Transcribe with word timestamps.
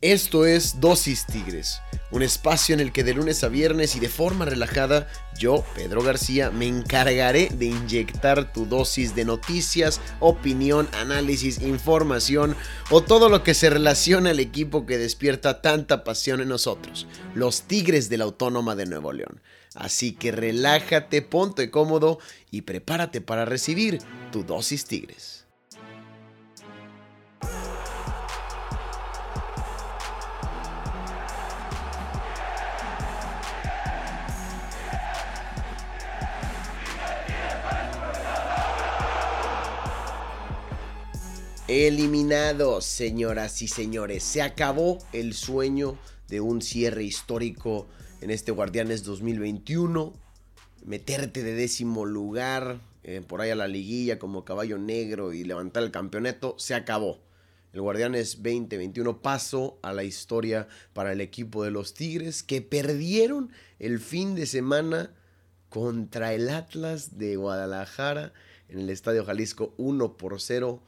Esto 0.00 0.46
es 0.46 0.80
Dosis 0.80 1.26
Tigres, 1.26 1.80
un 2.12 2.22
espacio 2.22 2.72
en 2.72 2.78
el 2.78 2.92
que 2.92 3.02
de 3.02 3.14
lunes 3.14 3.42
a 3.42 3.48
viernes 3.48 3.96
y 3.96 3.98
de 3.98 4.08
forma 4.08 4.44
relajada, 4.44 5.08
yo, 5.36 5.64
Pedro 5.74 6.04
García, 6.04 6.52
me 6.52 6.68
encargaré 6.68 7.48
de 7.48 7.64
inyectar 7.64 8.52
tu 8.52 8.64
dosis 8.64 9.16
de 9.16 9.24
noticias, 9.24 10.00
opinión, 10.20 10.88
análisis, 10.92 11.60
información 11.62 12.54
o 12.90 13.02
todo 13.02 13.28
lo 13.28 13.42
que 13.42 13.54
se 13.54 13.70
relaciona 13.70 14.30
al 14.30 14.38
equipo 14.38 14.86
que 14.86 14.98
despierta 14.98 15.62
tanta 15.62 16.04
pasión 16.04 16.40
en 16.40 16.50
nosotros, 16.50 17.08
los 17.34 17.62
Tigres 17.62 18.08
de 18.08 18.18
la 18.18 18.24
Autónoma 18.24 18.76
de 18.76 18.86
Nuevo 18.86 19.12
León. 19.12 19.40
Así 19.74 20.12
que 20.12 20.30
relájate, 20.30 21.22
ponte 21.22 21.72
cómodo 21.72 22.20
y 22.52 22.62
prepárate 22.62 23.20
para 23.20 23.46
recibir 23.46 23.98
tu 24.30 24.44
dosis 24.44 24.84
Tigres. 24.84 25.37
Eliminados, 41.68 42.86
señoras 42.86 43.60
y 43.60 43.68
señores. 43.68 44.22
Se 44.22 44.40
acabó 44.40 44.96
el 45.12 45.34
sueño 45.34 45.98
de 46.26 46.40
un 46.40 46.62
cierre 46.62 47.04
histórico 47.04 47.86
en 48.22 48.30
este 48.30 48.52
Guardianes 48.52 49.04
2021. 49.04 50.14
Meterte 50.86 51.42
de 51.42 51.52
décimo 51.52 52.06
lugar 52.06 52.80
eh, 53.02 53.20
por 53.20 53.42
ahí 53.42 53.50
a 53.50 53.54
la 53.54 53.68
liguilla 53.68 54.18
como 54.18 54.46
caballo 54.46 54.78
negro 54.78 55.34
y 55.34 55.44
levantar 55.44 55.82
el 55.82 55.90
campeonato. 55.90 56.54
Se 56.56 56.74
acabó. 56.74 57.20
El 57.74 57.82
Guardianes 57.82 58.36
2021 58.36 59.20
pasó 59.20 59.78
a 59.82 59.92
la 59.92 60.04
historia 60.04 60.68
para 60.94 61.12
el 61.12 61.20
equipo 61.20 61.64
de 61.64 61.70
los 61.70 61.92
Tigres 61.92 62.42
que 62.42 62.62
perdieron 62.62 63.52
el 63.78 64.00
fin 64.00 64.34
de 64.34 64.46
semana 64.46 65.12
contra 65.68 66.32
el 66.32 66.48
Atlas 66.48 67.18
de 67.18 67.36
Guadalajara 67.36 68.32
en 68.70 68.78
el 68.78 68.88
Estadio 68.88 69.26
Jalisco 69.26 69.74
1 69.76 70.16
por 70.16 70.40
0 70.40 70.82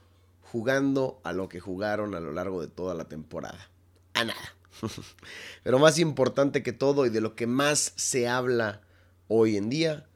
jugando 0.51 1.21
a 1.23 1.31
lo 1.31 1.47
que 1.47 1.61
jugaron 1.61 2.13
a 2.13 2.19
lo 2.19 2.33
largo 2.33 2.61
de 2.61 2.67
toda 2.67 2.93
la 2.93 3.05
temporada. 3.05 3.69
A 4.13 4.25
nada. 4.25 4.55
Pero 5.63 5.79
más 5.79 5.97
importante 5.97 6.61
que 6.61 6.73
todo 6.73 7.05
y 7.05 7.09
de 7.09 7.21
lo 7.21 7.35
que 7.35 7.47
más 7.47 7.93
se 7.95 8.27
habla 8.27 8.81
hoy 9.29 9.55
en 9.55 9.69
día 9.69 10.07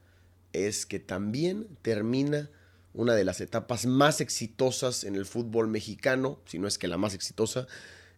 es 0.52 0.84
que 0.84 0.98
también 0.98 1.66
termina 1.80 2.50
una 2.92 3.14
de 3.14 3.24
las 3.24 3.40
etapas 3.40 3.86
más 3.86 4.20
exitosas 4.20 5.04
en 5.04 5.14
el 5.14 5.24
fútbol 5.24 5.68
mexicano, 5.68 6.38
si 6.44 6.58
no 6.58 6.68
es 6.68 6.76
que 6.76 6.88
la 6.88 6.98
más 6.98 7.14
exitosa, 7.14 7.66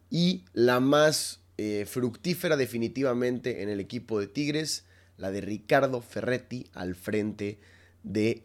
y 0.09 0.43
la 0.51 0.81
más 0.81 1.39
eh, 1.57 1.85
fructífera 1.87 2.57
definitivamente 2.57 3.63
en 3.63 3.69
el 3.69 3.79
equipo 3.79 4.19
de 4.19 4.27
Tigres, 4.27 4.83
la 5.17 5.31
de 5.31 5.39
Ricardo 5.39 6.01
Ferretti 6.01 6.67
al 6.73 6.95
frente 6.95 7.59
de 8.03 8.43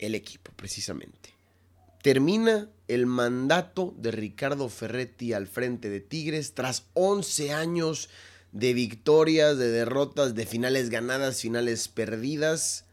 el 0.00 0.16
equipo 0.16 0.50
precisamente. 0.56 1.33
Termina 2.04 2.68
el 2.86 3.06
mandato 3.06 3.94
de 3.96 4.10
Ricardo 4.10 4.68
Ferretti 4.68 5.32
al 5.32 5.46
frente 5.46 5.88
de 5.88 6.00
Tigres 6.00 6.52
tras 6.52 6.84
11 6.92 7.54
años 7.54 8.10
de 8.52 8.74
victorias, 8.74 9.56
de 9.56 9.70
derrotas, 9.70 10.34
de 10.34 10.44
finales 10.44 10.90
ganadas, 10.90 11.40
finales 11.40 11.88
perdidas. 11.88 12.84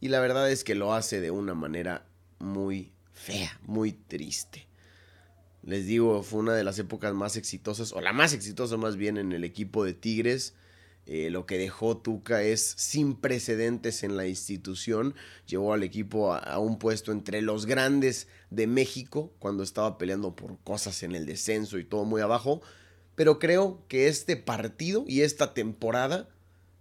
Y 0.00 0.10
la 0.10 0.20
verdad 0.20 0.48
es 0.48 0.62
que 0.62 0.76
lo 0.76 0.94
hace 0.94 1.20
de 1.20 1.32
una 1.32 1.54
manera 1.54 2.06
muy 2.38 2.92
fea, 3.12 3.58
muy 3.64 3.90
triste. 3.90 4.68
Les 5.64 5.86
digo, 5.86 6.22
fue 6.22 6.38
una 6.38 6.54
de 6.54 6.62
las 6.62 6.78
épocas 6.78 7.12
más 7.14 7.36
exitosas, 7.36 7.92
o 7.92 8.00
la 8.00 8.12
más 8.12 8.32
exitosa 8.32 8.76
más 8.76 8.96
bien 8.96 9.16
en 9.16 9.32
el 9.32 9.42
equipo 9.42 9.84
de 9.84 9.92
Tigres. 9.92 10.54
Eh, 11.06 11.30
lo 11.30 11.46
que 11.46 11.56
dejó 11.56 11.96
Tuca 11.96 12.42
es 12.42 12.74
sin 12.76 13.14
precedentes 13.14 14.02
en 14.02 14.16
la 14.16 14.26
institución. 14.26 15.14
Llevó 15.46 15.72
al 15.72 15.84
equipo 15.84 16.34
a, 16.34 16.58
un 16.58 16.78
puesto 16.78 17.12
entre 17.12 17.42
los 17.42 17.66
grandes 17.66 18.26
de 18.50 18.66
México 18.66 19.32
cuando 19.38 19.62
estaba 19.62 19.98
peleando 19.98 20.34
por 20.34 20.58
cosas 20.64 21.02
en 21.04 21.14
el 21.14 21.24
descenso 21.24 21.78
y 21.78 21.84
todo 21.84 22.04
muy 22.04 22.20
abajo. 22.20 22.60
Pero 23.14 23.38
creo 23.38 23.84
que 23.88 24.08
este 24.08 24.36
partido 24.36 25.04
y 25.06 25.20
esta 25.20 25.54
temporada 25.54 26.28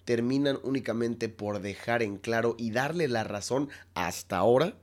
terminan 0.06 0.60
únicamente 0.64 1.30
por 1.30 1.62
dejar 1.62 2.02
en 2.02 2.18
claro 2.18 2.56
y 2.58 2.72
darle 2.72 3.08
la 3.08 3.24
razón 3.24 3.70
hasta 3.94 4.38
ahora 4.38 4.76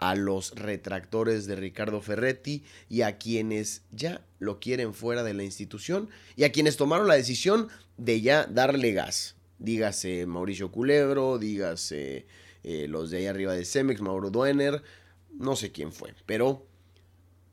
a 0.00 0.14
los 0.14 0.52
retractores 0.52 1.46
de 1.46 1.56
Ricardo 1.56 2.00
Ferretti 2.00 2.64
y 2.88 3.02
a 3.02 3.18
quienes 3.18 3.82
ya 3.92 4.24
lo 4.38 4.58
quieren 4.58 4.94
fuera 4.94 5.22
de 5.22 5.34
la 5.34 5.44
institución 5.44 6.08
y 6.36 6.44
a 6.44 6.52
quienes 6.52 6.78
tomaron 6.78 7.06
la 7.06 7.16
decisión 7.16 7.68
de 7.98 8.22
ya 8.22 8.46
darle 8.46 8.92
gas. 8.92 9.36
Dígase 9.58 10.24
Mauricio 10.24 10.72
Culebro, 10.72 11.36
dígase 11.38 12.26
eh, 12.62 12.86
los 12.88 13.10
de 13.10 13.18
ahí 13.18 13.26
arriba 13.26 13.52
de 13.52 13.66
Cemex, 13.66 14.00
Mauro 14.00 14.30
Duener, 14.30 14.82
no 15.38 15.54
sé 15.54 15.70
quién 15.70 15.92
fue, 15.92 16.14
pero 16.24 16.66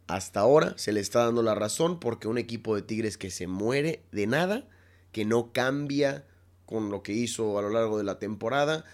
hasta 0.08 0.40
ahora 0.40 0.74
se 0.78 0.94
le 0.94 1.02
está 1.02 1.26
dando 1.26 1.44
la 1.44 1.54
razón 1.54 2.00
porque 2.00 2.30
un 2.30 2.38
equipo 2.38 2.76
de 2.76 2.82
Tigres 2.82 3.18
que 3.18 3.30
se 3.30 3.48
muere 3.48 4.04
de 4.14 4.26
nada, 4.26 4.70
que 5.12 5.26
no 5.26 5.52
cambia 5.52 6.26
con 6.66 6.92
lo 6.92 7.04
que 7.04 7.12
hizo 7.12 7.60
a 7.60 7.62
lo 7.62 7.72
largo 7.72 7.98
de 7.98 8.06
la 8.06 8.20
temporada 8.20 8.86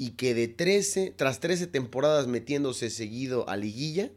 y 0.00 0.12
que 0.12 0.32
de 0.32 0.48
13, 0.48 1.12
tras 1.14 1.40
13 1.40 1.66
temporadas 1.66 2.26
metiéndose 2.26 2.88
seguido 2.88 3.46
a 3.50 3.58
liguilla, 3.58 4.10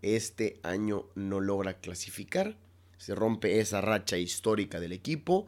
este 0.00 0.58
año 0.62 1.10
no 1.14 1.40
logra 1.40 1.78
clasificar. 1.78 2.56
Se 2.96 3.14
rompe 3.14 3.60
esa 3.60 3.82
racha 3.82 4.16
histórica 4.16 4.80
del 4.80 4.92
equipo. 4.92 5.46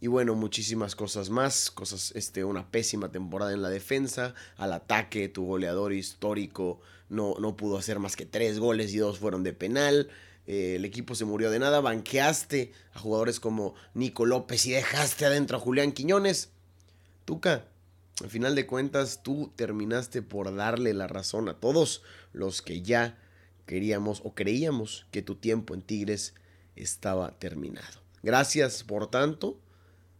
Y 0.00 0.06
bueno, 0.06 0.34
muchísimas 0.34 0.96
cosas 0.96 1.28
más. 1.28 1.70
Cosas, 1.70 2.12
este, 2.16 2.44
una 2.44 2.70
pésima 2.70 3.12
temporada 3.12 3.52
en 3.52 3.60
la 3.60 3.68
defensa. 3.68 4.34
Al 4.56 4.72
ataque, 4.72 5.28
tu 5.28 5.44
goleador 5.44 5.92
histórico 5.92 6.80
no, 7.10 7.34
no 7.38 7.58
pudo 7.58 7.76
hacer 7.76 7.98
más 7.98 8.16
que 8.16 8.24
tres 8.24 8.58
goles 8.58 8.94
y 8.94 8.96
dos 8.96 9.18
fueron 9.18 9.42
de 9.42 9.52
penal. 9.52 10.08
Eh, 10.46 10.76
el 10.76 10.86
equipo 10.86 11.14
se 11.14 11.26
murió 11.26 11.50
de 11.50 11.58
nada. 11.58 11.82
Banqueaste 11.82 12.72
a 12.94 13.00
jugadores 13.00 13.38
como 13.38 13.74
Nico 13.92 14.24
López 14.24 14.64
y 14.64 14.70
dejaste 14.70 15.26
adentro 15.26 15.58
a 15.58 15.60
Julián 15.60 15.92
Quiñones. 15.92 16.52
Tuca, 17.26 17.66
al 18.22 18.30
final 18.30 18.54
de 18.54 18.66
cuentas, 18.66 19.22
tú 19.22 19.52
terminaste 19.56 20.22
por 20.22 20.54
darle 20.54 20.94
la 20.94 21.06
razón 21.06 21.48
a 21.48 21.54
todos 21.54 22.02
los 22.32 22.62
que 22.62 22.82
ya 22.82 23.18
queríamos 23.66 24.22
o 24.24 24.34
creíamos 24.34 25.06
que 25.10 25.22
tu 25.22 25.36
tiempo 25.36 25.74
en 25.74 25.82
Tigres 25.82 26.34
estaba 26.76 27.38
terminado. 27.38 28.02
Gracias 28.22 28.82
por 28.82 29.08
tanto 29.10 29.60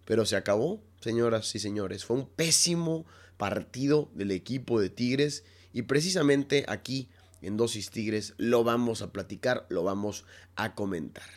pero 0.09 0.25
se 0.25 0.37
acabó, 0.37 0.83
señoras 1.03 1.55
y 1.55 1.59
señores. 1.59 2.07
Fue 2.07 2.17
un 2.17 2.27
pésimo 2.27 3.05
partido 3.37 4.11
del 4.15 4.31
equipo 4.31 4.81
de 4.81 4.89
Tigres 4.89 5.45
y 5.75 5.83
precisamente 5.83 6.65
aquí 6.67 7.11
en 7.43 7.59
Dosis 7.59 7.91
Tigres 7.91 8.33
lo 8.39 8.65
vamos 8.65 9.03
a 9.03 9.13
platicar, 9.13 9.67
lo 9.69 9.83
vamos 9.83 10.25
a 10.57 10.75
comentar. 10.75 11.29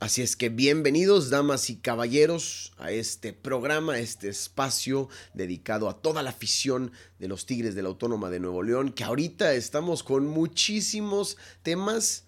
Así 0.00 0.22
es 0.22 0.36
que 0.36 0.48
bienvenidos, 0.48 1.28
damas 1.28 1.70
y 1.70 1.76
caballeros, 1.76 2.72
a 2.78 2.92
este 2.92 3.32
programa, 3.32 3.94
a 3.94 3.98
este 3.98 4.28
espacio 4.28 5.08
dedicado 5.34 5.88
a 5.88 6.00
toda 6.00 6.22
la 6.22 6.30
afición 6.30 6.92
de 7.18 7.26
los 7.26 7.46
Tigres 7.46 7.74
de 7.74 7.82
la 7.82 7.88
Autónoma 7.88 8.30
de 8.30 8.38
Nuevo 8.38 8.62
León, 8.62 8.92
que 8.92 9.02
ahorita 9.02 9.54
estamos 9.54 10.04
con 10.04 10.28
muchísimos 10.28 11.36
temas 11.64 12.26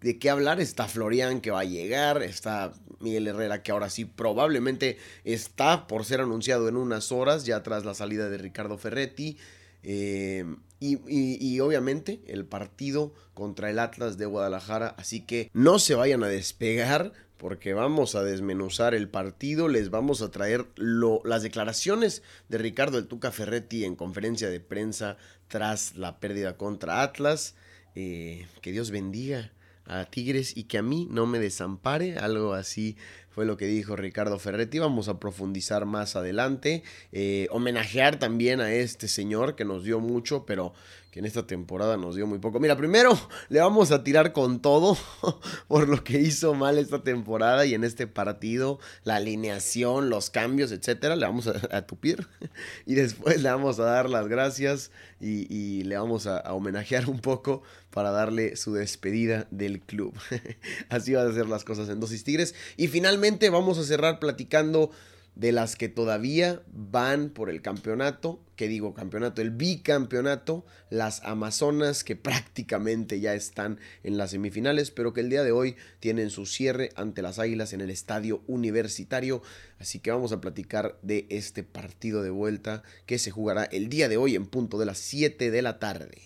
de 0.00 0.18
qué 0.18 0.30
hablar. 0.30 0.60
Está 0.60 0.88
Florian 0.88 1.40
que 1.40 1.52
va 1.52 1.60
a 1.60 1.64
llegar, 1.64 2.24
está 2.24 2.72
Miguel 2.98 3.28
Herrera 3.28 3.62
que 3.62 3.70
ahora 3.70 3.88
sí 3.88 4.04
probablemente 4.04 4.98
está 5.22 5.86
por 5.86 6.04
ser 6.04 6.22
anunciado 6.22 6.68
en 6.68 6.76
unas 6.76 7.12
horas 7.12 7.46
ya 7.46 7.62
tras 7.62 7.84
la 7.84 7.94
salida 7.94 8.28
de 8.30 8.38
Ricardo 8.38 8.78
Ferretti. 8.78 9.38
Eh, 9.82 10.44
y, 10.84 11.60
obviamente 11.60 12.20
el 12.26 12.44
partido 12.44 13.14
contra 13.34 13.70
el 13.70 13.78
Atlas 13.78 14.18
de 14.18 14.26
Guadalajara. 14.26 14.94
Así 14.98 15.20
que 15.20 15.48
no 15.52 15.78
se 15.78 15.94
vayan 15.94 16.24
a 16.24 16.28
despegar 16.28 17.12
porque 17.36 17.72
vamos 17.72 18.14
a 18.14 18.24
desmenuzar 18.24 18.94
el 18.94 19.08
partido. 19.08 19.68
Les 19.68 19.90
vamos 19.90 20.22
a 20.22 20.30
traer 20.30 20.66
las 20.76 21.42
declaraciones 21.42 22.22
de 22.48 22.58
Ricardo 22.58 22.98
El 22.98 23.06
Tuca 23.06 23.30
Ferretti 23.30 23.84
en 23.84 23.94
conferencia 23.94 24.48
de 24.50 24.60
prensa 24.60 25.16
tras 25.46 25.96
la 25.96 26.18
pérdida 26.18 26.56
contra 26.56 27.02
Atlas. 27.02 27.54
Eh, 27.94 28.46
que 28.60 28.72
Dios 28.72 28.90
bendiga 28.90 29.52
a 29.84 30.04
Tigres 30.06 30.56
y 30.56 30.64
que 30.64 30.78
a 30.78 30.82
mí 30.82 31.06
no 31.10 31.26
me 31.26 31.38
desampare, 31.38 32.16
algo 32.16 32.54
así 32.54 32.96
fue 33.34 33.46
lo 33.46 33.56
que 33.56 33.66
dijo 33.66 33.96
Ricardo 33.96 34.38
Ferretti. 34.38 34.78
Vamos 34.78 35.08
a 35.08 35.18
profundizar 35.18 35.86
más 35.86 36.16
adelante. 36.16 36.82
Eh, 37.12 37.48
homenajear 37.50 38.18
también 38.18 38.60
a 38.60 38.72
este 38.72 39.08
señor 39.08 39.56
que 39.56 39.64
nos 39.64 39.84
dio 39.84 40.00
mucho, 40.00 40.44
pero 40.44 40.74
que 41.12 41.18
en 41.18 41.26
esta 41.26 41.46
temporada 41.46 41.98
nos 41.98 42.16
dio 42.16 42.26
muy 42.26 42.38
poco. 42.38 42.58
Mira, 42.58 42.74
primero 42.74 43.18
le 43.50 43.60
vamos 43.60 43.92
a 43.92 44.02
tirar 44.02 44.32
con 44.32 44.60
todo 44.60 44.96
por 45.68 45.86
lo 45.86 46.02
que 46.02 46.18
hizo 46.18 46.54
mal 46.54 46.78
esta 46.78 47.02
temporada 47.02 47.66
y 47.66 47.74
en 47.74 47.84
este 47.84 48.06
partido, 48.06 48.80
la 49.04 49.16
alineación, 49.16 50.08
los 50.08 50.30
cambios, 50.30 50.72
etcétera. 50.72 51.14
Le 51.14 51.26
vamos 51.26 51.46
a, 51.48 51.86
tupir 51.86 52.26
y 52.86 52.94
después 52.94 53.42
le 53.42 53.50
vamos 53.50 53.78
a 53.78 53.84
dar 53.84 54.08
las 54.08 54.26
gracias 54.26 54.90
y, 55.20 55.84
le 55.84 55.96
vamos 55.96 56.26
a, 56.26 56.38
a, 56.38 56.54
homenajear 56.54 57.08
un 57.08 57.20
poco 57.20 57.62
para 57.90 58.10
darle 58.10 58.56
su 58.56 58.72
despedida 58.72 59.46
del 59.50 59.80
club. 59.80 60.14
Así 60.88 61.12
van 61.12 61.30
a 61.30 61.34
ser 61.34 61.46
las 61.46 61.62
cosas 61.62 61.90
en 61.90 62.00
Dosis 62.00 62.24
Tigres. 62.24 62.54
Y 62.78 62.88
finalmente 62.88 63.21
vamos 63.50 63.78
a 63.78 63.84
cerrar 63.84 64.18
platicando 64.18 64.90
de 65.36 65.52
las 65.52 65.76
que 65.76 65.88
todavía 65.88 66.60
van 66.72 67.30
por 67.30 67.48
el 67.50 67.62
campeonato, 67.62 68.40
que 68.56 68.66
digo 68.66 68.94
campeonato, 68.94 69.40
el 69.40 69.50
bicampeonato, 69.50 70.66
las 70.90 71.22
Amazonas 71.22 72.02
que 72.02 72.16
prácticamente 72.16 73.20
ya 73.20 73.34
están 73.34 73.78
en 74.02 74.18
las 74.18 74.32
semifinales, 74.32 74.90
pero 74.90 75.12
que 75.12 75.20
el 75.20 75.30
día 75.30 75.44
de 75.44 75.52
hoy 75.52 75.76
tienen 76.00 76.30
su 76.30 76.46
cierre 76.46 76.90
ante 76.96 77.22
las 77.22 77.38
Águilas 77.38 77.72
en 77.72 77.80
el 77.80 77.90
estadio 77.90 78.42
universitario. 78.48 79.40
Así 79.78 80.00
que 80.00 80.10
vamos 80.10 80.32
a 80.32 80.40
platicar 80.40 80.98
de 81.02 81.26
este 81.30 81.62
partido 81.62 82.22
de 82.22 82.30
vuelta 82.30 82.82
que 83.06 83.18
se 83.18 83.30
jugará 83.30 83.64
el 83.64 83.88
día 83.88 84.08
de 84.08 84.16
hoy 84.16 84.34
en 84.34 84.46
punto 84.46 84.78
de 84.78 84.86
las 84.86 84.98
7 84.98 85.52
de 85.52 85.62
la 85.62 85.78
tarde. 85.78 86.18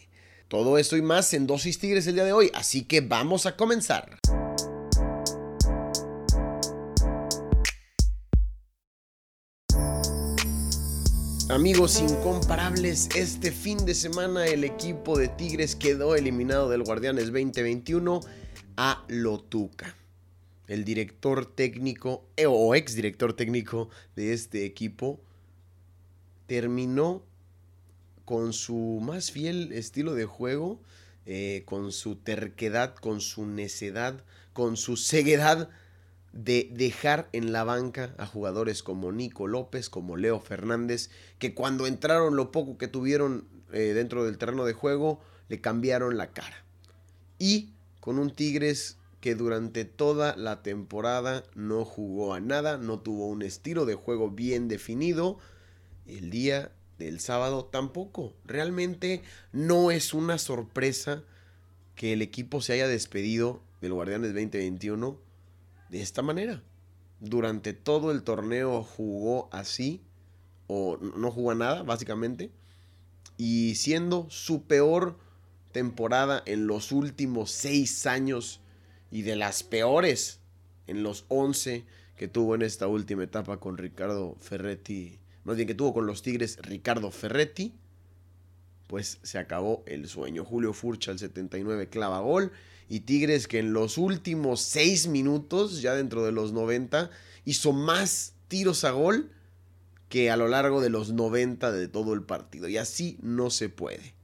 Todo 0.49 0.79
esto 0.79 0.97
y 0.97 1.03
más 1.03 1.35
en 1.35 1.47
Dosis 1.47 1.79
Tigres 1.79 2.07
el 2.07 2.15
día 2.15 2.25
de 2.25 2.33
hoy, 2.33 2.51
así 2.55 2.85
que 2.85 3.03
vamos 3.03 3.45
a 3.45 3.57
comenzar. 3.57 4.19
Amigos 11.57 12.03
incomparables, 12.03 13.09
este 13.17 13.51
fin 13.51 13.87
de 13.87 13.95
semana 13.95 14.45
el 14.45 14.63
equipo 14.63 15.19
de 15.19 15.29
Tigres 15.29 15.75
quedó 15.75 16.15
eliminado 16.15 16.69
del 16.69 16.83
Guardianes 16.83 17.33
2021 17.33 18.21
a 18.77 19.03
Lotuca. 19.09 19.97
El 20.69 20.85
director 20.85 21.47
técnico 21.47 22.29
eh, 22.37 22.45
o 22.47 22.75
ex 22.75 22.95
director 22.95 23.33
técnico 23.33 23.89
de 24.17 24.35
este 24.35 24.67
equipo 24.67 25.19
terminó 26.47 27.23
con 28.27 28.53
su 28.53 29.01
más 29.01 29.31
fiel 29.31 29.73
estilo 29.73 30.13
de 30.15 30.27
juego, 30.27 30.83
eh, 31.25 31.63
con 31.65 31.91
su 31.91 32.17
terquedad, 32.17 32.95
con 32.97 33.23
su 33.23 33.47
necedad, 33.47 34.23
con 34.53 34.77
su 34.77 34.99
ceguedad 34.99 35.71
de 36.37 36.69
dejar 36.73 37.29
en 37.33 37.53
la 37.53 37.65
banca 37.65 38.15
a 38.19 38.27
jugadores 38.27 38.83
como 38.83 39.11
Nico 39.11 39.47
López, 39.47 39.89
como 39.89 40.17
Leo 40.17 40.39
Fernández, 40.39 41.11
que 41.39 41.55
cuando 41.55 41.87
entraron 41.87 42.37
lo 42.37 42.53
poco 42.53 42.77
que 42.77 42.89
tuvieron 42.89 43.49
eh, 43.73 43.93
dentro 43.95 44.25
del 44.25 44.37
terreno 44.37 44.65
de 44.65 44.75
juego, 44.75 45.21
le 45.49 45.61
cambiaron 45.61 46.17
la 46.17 46.33
cara. 46.33 46.65
Y 47.39 47.71
con 48.01 48.19
un 48.19 48.31
Tigres 48.31 48.99
que 49.21 49.35
durante 49.35 49.85
toda 49.85 50.37
la 50.37 50.63
temporada 50.63 51.43
no 51.55 51.85
jugó 51.85 52.35
a 52.35 52.41
nada, 52.41 52.77
no 52.77 53.01
tuvo 53.01 53.27
un 53.27 53.43
estilo 53.43 53.87
de 53.87 53.95
juego 53.95 54.31
bien 54.31 54.69
definido, 54.69 55.39
el 56.07 56.31
día 56.31 56.71
del 56.99 57.19
sábado 57.19 57.65
tampoco. 57.65 58.35
Realmente 58.45 59.23
no 59.53 59.91
es 59.91 60.13
una 60.13 60.39
sorpresa 60.39 61.25
que 61.95 62.13
el 62.13 62.21
equipo 62.21 62.61
se 62.61 62.75
haya 62.75 62.89
despedido 62.89 63.63
del 63.81 63.95
Guardianes 63.95 64.35
2021 64.35 65.26
de 65.89 66.03
esta 66.03 66.23
manera. 66.23 66.63
Durante 67.21 67.73
todo 67.73 68.11
el 68.11 68.23
torneo 68.23 68.83
jugó 68.83 69.49
así, 69.53 70.03
o 70.67 70.99
no 70.99 71.31
jugó 71.31 71.55
nada, 71.55 71.83
básicamente, 71.83 72.51
y 73.37 73.75
siendo 73.77 74.29
su 74.31 74.65
peor 74.65 75.19
temporada 75.73 76.43
en 76.47 76.67
los 76.67 76.93
últimos 76.93 77.51
seis 77.51 78.07
años 78.07 78.61
y 79.11 79.23
de 79.23 79.37
las 79.37 79.63
peores 79.63 80.41
en 80.87 81.03
los 81.03 81.25
once 81.29 81.85
que 82.17 82.29
tuvo 82.29 82.55
en 82.55 82.63
esta 82.63 82.87
última 82.87 83.25
etapa 83.25 83.59
con 83.59 83.77
Ricardo 83.77 84.37
Ferretti, 84.41 85.19
más 85.45 85.57
bien 85.57 85.69
que 85.69 85.75
tuvo 85.75 85.93
con 85.93 86.07
los 86.07 86.23
Tigres 86.23 86.59
Ricardo 86.63 87.11
Ferretti, 87.11 87.75
pues 88.87 89.19
se 89.23 89.39
acabó 89.39 89.83
el 89.87 90.09
sueño. 90.09 90.45
Julio 90.45 90.73
Furcha, 90.73 91.11
el 91.11 91.19
79, 91.19 91.89
clava 91.89 92.21
gol 92.21 92.53
y 92.89 93.01
Tigres 93.01 93.49
que 93.49 93.59
en 93.59 93.73
los 93.73 93.99
últimos 93.99 94.61
6 94.61 95.09
minutos, 95.09 95.83
ya 95.83 95.95
dentro 95.95 96.25
de 96.25 96.33
los 96.33 96.53
90, 96.53 97.11
hizo 97.45 97.73
más 97.73 98.35
tiros 98.49 98.85
a 98.85 98.93
gol 98.93 99.31
que 100.09 100.31
a 100.31 100.37
lo 100.37 100.49
largo 100.49 100.81
de 100.81 100.91
los 100.91 101.13
90 101.13 101.73
de 101.73 101.89
todo 101.89 102.15
el 102.15 102.23
partido. 102.23 102.69
Y 102.69 102.77
así 102.77 103.19
no 103.23 103.51
se 103.51 103.69
puede. 103.69 104.15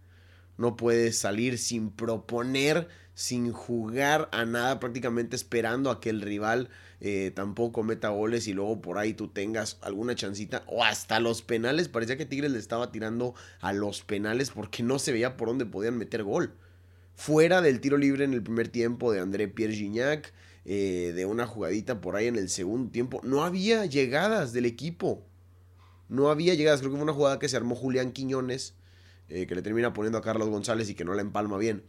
No 0.56 0.76
puedes 0.76 1.18
salir 1.18 1.58
sin 1.58 1.90
proponer, 1.90 2.88
sin 3.14 3.50
jugar 3.52 4.28
a 4.32 4.44
nada, 4.44 4.78
prácticamente 4.78 5.34
esperando 5.34 5.90
a 5.90 6.00
que 6.00 6.10
el 6.10 6.20
rival 6.20 6.68
eh, 7.00 7.32
tampoco 7.34 7.82
meta 7.82 8.10
goles 8.10 8.46
y 8.46 8.52
luego 8.52 8.80
por 8.80 8.98
ahí 8.98 9.12
tú 9.12 9.26
tengas 9.26 9.78
alguna 9.80 10.14
chancita 10.14 10.62
o 10.68 10.84
hasta 10.84 11.18
los 11.18 11.42
penales. 11.42 11.88
Parecía 11.88 12.16
que 12.16 12.26
Tigres 12.26 12.52
le 12.52 12.60
estaba 12.60 12.92
tirando 12.92 13.34
a 13.60 13.72
los 13.72 14.02
penales 14.02 14.50
porque 14.50 14.84
no 14.84 15.00
se 15.00 15.10
veía 15.10 15.36
por 15.36 15.48
dónde 15.48 15.66
podían 15.66 15.98
meter 15.98 16.22
gol 16.22 16.54
fuera 17.14 17.62
del 17.62 17.80
tiro 17.80 17.96
libre 17.96 18.24
en 18.24 18.32
el 18.32 18.42
primer 18.42 18.68
tiempo 18.68 19.12
de 19.12 19.20
André 19.20 19.48
Pierre 19.48 19.74
Gignac, 19.74 20.32
eh, 20.64 21.12
de 21.14 21.26
una 21.26 21.46
jugadita 21.46 22.00
por 22.00 22.16
ahí 22.16 22.26
en 22.26 22.36
el 22.36 22.48
segundo 22.48 22.90
tiempo. 22.90 23.20
No 23.24 23.44
había 23.44 23.86
llegadas 23.86 24.52
del 24.52 24.66
equipo. 24.66 25.24
No 26.08 26.30
había 26.30 26.54
llegadas. 26.54 26.80
Creo 26.80 26.92
que 26.92 26.96
fue 26.96 27.04
una 27.04 27.12
jugada 27.12 27.38
que 27.38 27.48
se 27.48 27.56
armó 27.56 27.74
Julián 27.74 28.12
Quiñones, 28.12 28.74
eh, 29.28 29.46
que 29.46 29.54
le 29.54 29.62
termina 29.62 29.92
poniendo 29.92 30.18
a 30.18 30.22
Carlos 30.22 30.48
González 30.48 30.88
y 30.90 30.94
que 30.94 31.04
no 31.04 31.14
la 31.14 31.22
empalma 31.22 31.58
bien. 31.58 31.82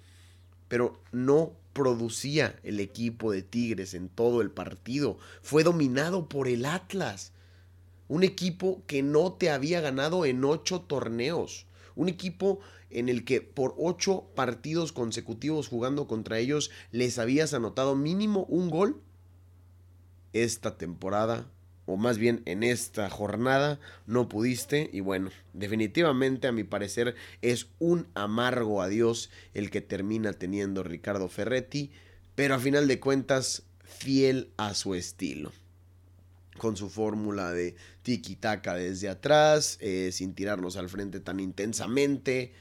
Pero 0.70 1.02
no 1.12 1.54
producía 1.74 2.60
el 2.64 2.80
equipo 2.80 3.32
de 3.32 3.44
Tigres 3.44 3.94
en 3.94 4.10
todo 4.10 4.42
el 4.42 4.50
partido. 4.50 5.18
Fue 5.42 5.64
dominado 5.64 6.30
por 6.30 6.48
el 6.48 6.66
Atlas. 6.66 7.32
Un 8.08 8.24
equipo 8.24 8.84
que 8.88 9.04
no 9.04 9.34
te 9.34 9.50
había 9.50 9.82
ganado 9.82 10.26
en 10.26 10.44
ocho 10.44 10.82
torneos. 10.82 11.68
Un 11.96 12.10
equipo 12.10 12.60
en 12.94 13.10
el 13.10 13.26
que 13.26 13.42
por 13.42 13.74
ocho 13.78 14.26
partidos 14.36 14.92
consecutivos 14.92 15.68
jugando 15.68 16.08
contra 16.08 16.40
ellos 16.40 16.72
les 16.92 17.20
habías 17.20 17.54
anotado 17.54 17.96
mínimo 17.96 18.46
un 18.46 18.70
gol. 18.70 19.02
Esta 20.34 20.78
temporada, 20.78 21.52
o 21.86 21.98
más 21.98 22.18
bien 22.18 22.42
en 22.46 22.64
esta 22.64 23.10
jornada, 23.10 23.80
no 24.08 24.30
pudiste. 24.30 24.90
Y 24.92 25.02
bueno, 25.02 25.30
definitivamente 25.54 26.48
a 26.48 26.52
mi 26.52 26.64
parecer 26.64 27.16
es 27.42 27.68
un 27.80 28.08
amargo 28.16 28.82
adiós 28.82 29.30
el 29.54 29.70
que 29.70 29.82
termina 29.82 30.34
teniendo 30.34 30.84
Ricardo 30.84 31.30
Ferretti, 31.30 31.92
pero 32.36 32.56
a 32.56 32.60
final 32.60 32.88
de 32.88 33.00
cuentas 33.00 33.64
fiel 33.84 34.52
a 34.58 34.74
su 34.74 34.96
estilo 34.96 35.52
con 36.58 36.78
su 36.78 36.90
fórmula 36.90 37.52
de 37.52 37.76
tiki-taka 38.04 38.76
desde 38.76 39.10
atrás, 39.10 39.78
eh, 39.82 40.10
sin 40.12 40.34
tirarnos 40.34 40.78
al 40.78 40.90
frente 40.90 41.20
tan 41.20 41.40
intensamente, 41.40 42.54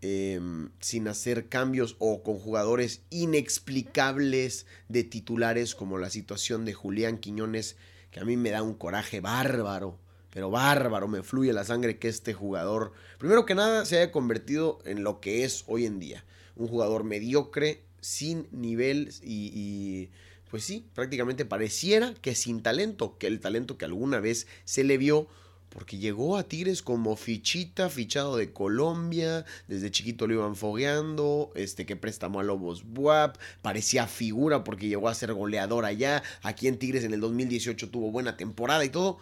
em, 0.00 0.70
sin 0.80 1.08
hacer 1.08 1.48
cambios 1.48 1.96
o 1.98 2.22
con 2.22 2.38
jugadores 2.38 3.02
inexplicables 3.10 4.66
de 4.88 5.04
titulares 5.04 5.74
como 5.74 5.98
la 5.98 6.10
situación 6.10 6.64
de 6.64 6.74
Julián 6.74 7.18
Quiñones, 7.18 7.76
que 8.10 8.20
a 8.20 8.24
mí 8.24 8.36
me 8.36 8.50
da 8.50 8.62
un 8.62 8.74
coraje 8.74 9.20
bárbaro, 9.20 9.98
pero 10.30 10.50
bárbaro, 10.50 11.08
me 11.08 11.22
fluye 11.22 11.52
la 11.52 11.64
sangre 11.64 11.98
que 11.98 12.08
este 12.08 12.34
jugador, 12.34 12.92
primero 13.18 13.46
que 13.46 13.54
nada, 13.54 13.84
se 13.84 13.98
haya 13.98 14.12
convertido 14.12 14.78
en 14.84 15.02
lo 15.02 15.20
que 15.20 15.44
es 15.44 15.64
hoy 15.66 15.86
en 15.86 15.98
día, 15.98 16.24
un 16.56 16.68
jugador 16.68 17.04
mediocre, 17.04 17.82
sin 18.00 18.46
nivel 18.52 19.12
y 19.22 20.08
pues 20.50 20.64
sí, 20.64 20.86
prácticamente 20.94 21.44
pareciera 21.44 22.14
que 22.14 22.34
sin 22.34 22.62
talento, 22.62 23.18
que 23.18 23.26
el 23.26 23.40
talento 23.40 23.76
que 23.76 23.84
alguna 23.84 24.20
vez 24.20 24.46
se 24.64 24.84
le 24.84 24.96
vio, 24.98 25.28
porque 25.70 25.98
llegó 25.98 26.36
a 26.36 26.44
Tigres 26.44 26.82
como 26.82 27.16
fichita, 27.16 27.88
fichado 27.90 28.36
de 28.36 28.52
Colombia, 28.52 29.44
desde 29.66 29.90
chiquito 29.90 30.26
lo 30.26 30.34
iban 30.34 30.56
fogueando, 30.56 31.52
este 31.54 31.86
que 31.86 31.96
préstamo 31.96 32.40
a 32.40 32.42
Lobos 32.42 32.84
Buap, 32.84 33.36
parecía 33.62 34.06
figura 34.06 34.64
porque 34.64 34.88
llegó 34.88 35.08
a 35.08 35.14
ser 35.14 35.32
goleador 35.32 35.84
allá, 35.84 36.22
aquí 36.42 36.68
en 36.68 36.78
Tigres 36.78 37.04
en 37.04 37.14
el 37.14 37.20
2018 37.20 37.90
tuvo 37.90 38.10
buena 38.10 38.36
temporada 38.36 38.84
y 38.84 38.90
todo, 38.90 39.18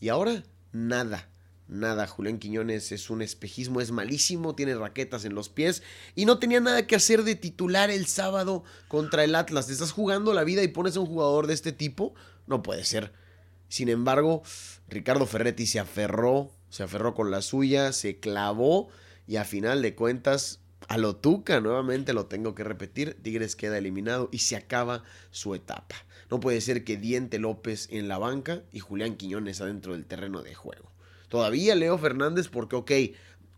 y 0.00 0.08
ahora 0.08 0.42
nada, 0.72 1.28
Nada, 1.70 2.08
Julián 2.08 2.40
Quiñones 2.40 2.90
es 2.90 3.10
un 3.10 3.22
espejismo, 3.22 3.80
es 3.80 3.92
malísimo, 3.92 4.56
tiene 4.56 4.74
raquetas 4.74 5.24
en 5.24 5.36
los 5.36 5.48
pies 5.48 5.84
y 6.16 6.24
no 6.24 6.40
tenía 6.40 6.58
nada 6.58 6.84
que 6.84 6.96
hacer 6.96 7.22
de 7.22 7.36
titular 7.36 7.90
el 7.90 8.06
sábado 8.06 8.64
contra 8.88 9.22
el 9.22 9.36
Atlas. 9.36 9.68
¿Te 9.68 9.72
estás 9.74 9.92
jugando 9.92 10.34
la 10.34 10.42
vida 10.42 10.64
y 10.64 10.68
pones 10.68 10.96
a 10.96 11.00
un 11.00 11.06
jugador 11.06 11.46
de 11.46 11.54
este 11.54 11.70
tipo? 11.70 12.12
No 12.48 12.60
puede 12.64 12.84
ser. 12.84 13.12
Sin 13.70 13.88
embargo, 13.88 14.42
Ricardo 14.88 15.26
Ferretti 15.26 15.64
se 15.64 15.78
aferró, 15.78 16.50
se 16.70 16.82
aferró 16.82 17.14
con 17.14 17.30
la 17.30 17.40
suya, 17.40 17.92
se 17.92 18.18
clavó 18.18 18.88
y 19.28 19.36
a 19.36 19.44
final 19.44 19.80
de 19.80 19.94
cuentas, 19.94 20.58
a 20.88 20.98
lo 20.98 21.14
tuca, 21.14 21.60
nuevamente 21.60 22.12
lo 22.12 22.26
tengo 22.26 22.56
que 22.56 22.64
repetir, 22.64 23.16
Tigres 23.22 23.54
queda 23.54 23.78
eliminado 23.78 24.28
y 24.32 24.38
se 24.38 24.56
acaba 24.56 25.04
su 25.30 25.54
etapa. 25.54 25.94
No 26.32 26.40
puede 26.40 26.60
ser 26.60 26.82
que 26.82 26.96
Diente 26.96 27.38
López 27.38 27.86
en 27.92 28.08
la 28.08 28.18
banca 28.18 28.62
y 28.72 28.80
Julián 28.80 29.14
Quiñones 29.14 29.60
adentro 29.60 29.92
del 29.92 30.04
terreno 30.04 30.42
de 30.42 30.56
juego. 30.56 30.90
Todavía 31.28 31.76
Leo 31.76 31.96
Fernández 31.96 32.48
porque, 32.48 32.74
ok, 32.74 32.90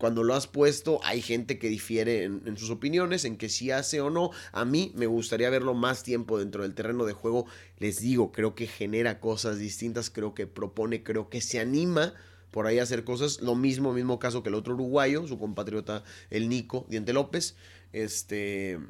cuando 0.02 0.24
lo 0.24 0.34
has 0.34 0.48
puesto 0.48 0.98
hay 1.04 1.22
gente 1.22 1.60
que 1.60 1.68
difiere 1.68 2.24
en, 2.24 2.56
sus 2.56 2.70
opiniones, 2.70 3.24
en 3.24 3.36
que 3.36 3.48
si 3.48 3.70
hace 3.70 4.00
o 4.00 4.10
no. 4.10 4.32
A 4.50 4.64
mí 4.64 4.90
me 4.96 5.06
gustaría 5.06 5.48
verlo 5.48 5.74
más 5.74 6.02
tiempo 6.02 6.40
dentro 6.40 6.64
del 6.64 6.74
terreno 6.74 7.04
de 7.04 7.12
juego. 7.12 7.46
Les 7.78 8.00
digo, 8.00 8.32
creo 8.32 8.56
que 8.56 8.66
genera 8.66 9.20
cosas 9.20 9.60
distintas, 9.60 10.10
creo 10.10 10.34
que 10.34 10.48
propone, 10.48 11.04
creo 11.04 11.28
que 11.28 11.40
se 11.40 11.60
anima 11.60 12.14
por 12.50 12.66
ahí 12.66 12.80
a 12.80 12.82
hacer 12.82 13.04
cosas. 13.04 13.42
Lo 13.42 13.54
mismo, 13.54 13.92
mismo 13.92 14.18
caso 14.18 14.42
que 14.42 14.48
el 14.48 14.56
otro 14.56 14.74
uruguayo, 14.74 15.24
su 15.28 15.38
compatriota 15.38 16.02
el 16.30 16.48
Nico 16.48 16.84
Diente 16.88 17.12
López. 17.12 17.54
Este 17.92 18.80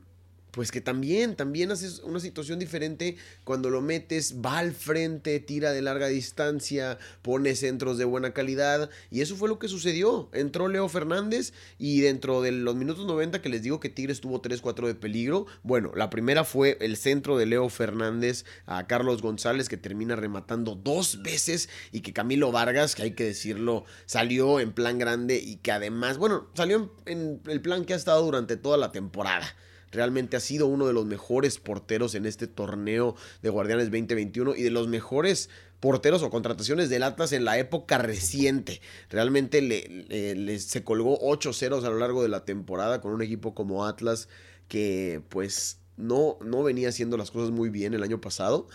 pues 0.52 0.71
que 0.71 0.80
también, 0.80 1.35
también 1.35 1.73
haces 1.73 2.00
una 2.00 2.21
situación 2.21 2.59
diferente 2.59 3.16
cuando 3.42 3.71
lo 3.71 3.80
metes, 3.80 4.37
va 4.44 4.59
al 4.59 4.73
frente, 4.73 5.40
tira 5.40 5.73
de 5.73 5.80
larga 5.80 6.09
distancia, 6.09 6.99
pone 7.23 7.56
centros 7.56 7.97
de 7.97 8.04
buena 8.04 8.32
calidad. 8.32 8.90
Y 9.11 9.23
eso 9.23 9.35
fue 9.35 9.49
lo 9.49 9.59
que 9.59 9.68
sucedió. 9.68 10.28
Entró 10.32 10.68
Leo 10.68 10.88
Fernández 10.88 11.54
y 11.78 12.02
dentro 12.02 12.42
de 12.42 12.52
los 12.52 12.76
minutos 12.76 13.06
90 13.06 13.40
que 13.40 13.49
les 13.49 13.62
digo 13.62 13.80
que 13.80 13.88
Tigres 13.88 14.21
tuvo 14.21 14.42
3-4 14.42 14.87
de 14.87 14.94
peligro, 14.94 15.47
bueno, 15.62 15.90
la 15.97 16.11
primera 16.11 16.44
fue 16.44 16.76
el 16.82 16.99
centro 16.99 17.38
de 17.38 17.47
Leo 17.47 17.71
Fernández 17.71 18.44
a 18.66 18.87
Carlos 18.87 19.23
González 19.23 19.71
que 19.71 19.78
termina 19.78 20.16
rematando 20.16 20.75
dos 20.75 21.23
veces 21.23 21.71
y 21.92 22.00
que 22.00 22.12
Camilo 22.12 22.52
Vargas, 22.52 22.94
que 22.94 23.04
hay 23.04 23.12
que 23.12 23.25
decirlo, 23.25 23.87
salió 24.04 24.61
en 24.61 24.73
plan 24.73 24.99
grande 24.99 25.38
y 25.38 25.56
que 25.56 25.73
además, 25.73 26.18
bueno, 26.18 26.50
salió 26.52 26.94
en 27.06 27.40
el 27.47 27.62
plan 27.62 27.87
que 27.87 27.94
ha 27.94 27.97
estado 27.97 28.23
durante 28.23 28.59
toda 28.59 28.76
la 28.76 28.92
temporada. 28.92 29.56
Realmente 29.92 30.37
ha 30.37 30.40
sido 30.40 30.66
uno 30.66 30.87
de 30.87 30.92
los 30.92 31.06
mejores 31.06 31.58
porteros 31.58 32.14
en 32.14 32.26
este 32.26 32.46
torneo 32.46 33.14
de 33.42 33.50
Guardianes 33.50 33.87
2021 33.87 34.56
y 34.56 34.62
de 34.62 34.70
los 34.70 34.88
mejores 34.88 35.50
porteros 35.80 36.22
o 36.22 36.30
contrataciones 36.30 36.88
del 36.88 37.02
Atlas 37.02 37.32
en 37.32 37.44
la 37.44 37.58
época 37.58 37.99
reciente. 37.99 38.80
Realmente 39.11 39.61
le, 39.61 40.58
se 40.58 40.82
colgó 40.82 41.18
8 41.20 41.52
ceros 41.52 41.84
a 41.84 41.90
lo 41.90 41.99
largo 41.99 42.22
de 42.22 42.28
la 42.28 42.44
temporada 42.44 43.00
con 43.00 43.12
un 43.12 43.22
equipo 43.22 43.54
como 43.54 43.84
Atlas 43.84 44.28
que 44.68 45.20
pues 45.28 45.78
no, 45.96 46.38
no 46.44 46.62
venía 46.62 46.88
haciendo 46.88 47.16
las 47.16 47.30
cosas 47.30 47.50
muy 47.50 47.68
bien 47.68 47.94
el 47.94 48.02
año 48.02 48.20
pasado. 48.20 48.68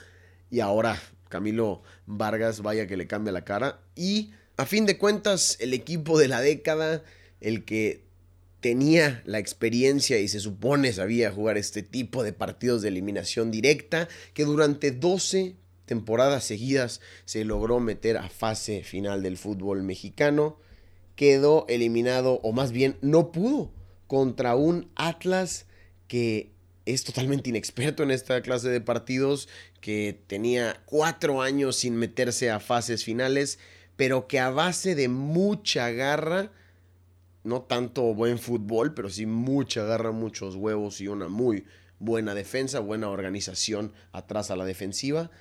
Y 0.51 0.59
ahora 0.59 1.01
Camilo 1.29 1.81
Vargas 2.05 2.61
vaya 2.61 2.87
que 2.87 2.97
le 2.97 3.07
cambia 3.07 3.33
la 3.33 3.43
cara. 3.43 3.79
Y 3.95 4.31
a 4.57 4.65
fin 4.65 4.85
de 4.85 4.97
cuentas 4.97 5.57
el 5.59 5.73
equipo 5.73 6.19
de 6.19 6.27
la 6.27 6.41
década, 6.41 7.03
el 7.41 7.65
que 7.65 8.06
tenía 8.59 9.21
la 9.25 9.39
experiencia 9.39 10.19
y 10.19 10.27
se 10.27 10.39
supone 10.39 10.91
sabía 10.93 11.31
jugar 11.31 11.57
este 11.57 11.83
tipo 11.83 12.23
de 12.23 12.33
partidos 12.33 12.81
de 12.81 12.89
eliminación 12.89 13.51
directa, 13.51 14.07
que 14.33 14.45
durante 14.45 14.91
12 14.91 15.55
temporadas 15.85 16.43
seguidas 16.43 17.01
se 17.25 17.45
logró 17.45 17.79
meter 17.79 18.17
a 18.17 18.29
fase 18.29 18.83
final 18.83 19.23
del 19.23 19.37
fútbol 19.37 19.83
mexicano, 19.83 20.59
quedó 21.15 21.65
eliminado, 21.69 22.39
o 22.43 22.51
más 22.51 22.71
bien 22.71 22.97
no 23.01 23.31
pudo, 23.31 23.71
contra 24.07 24.55
un 24.55 24.89
Atlas 24.95 25.65
que 26.07 26.51
es 26.85 27.03
totalmente 27.03 27.49
inexperto 27.49 28.03
en 28.03 28.11
esta 28.11 28.41
clase 28.41 28.69
de 28.69 28.81
partidos, 28.81 29.49
que 29.81 30.19
tenía 30.27 30.81
cuatro 30.85 31.41
años 31.41 31.75
sin 31.75 31.95
meterse 31.95 32.49
a 32.49 32.59
fases 32.59 33.03
finales, 33.03 33.59
pero 33.97 34.27
que 34.27 34.39
a 34.39 34.49
base 34.49 34.95
de 34.95 35.09
mucha 35.09 35.91
garra, 35.91 36.51
no 37.47 37.61
tanto 37.61 38.13
buen 38.13 38.39
fútbol, 38.39 38.93
pero 38.93 39.09
sí 39.09 39.25
mucha 39.25 39.83
garra, 39.83 40.11
muchos 40.11 40.55
huevos 40.55 40.99
y 40.99 41.07
una 41.07 41.29
muy 41.29 41.65
buena 41.97 42.35
defensa, 42.35 42.79
buena 42.81 43.09
organización 43.09 43.93
atrás 44.11 44.51
a 44.51 44.57
la 44.57 44.65
defensiva, 44.65 45.31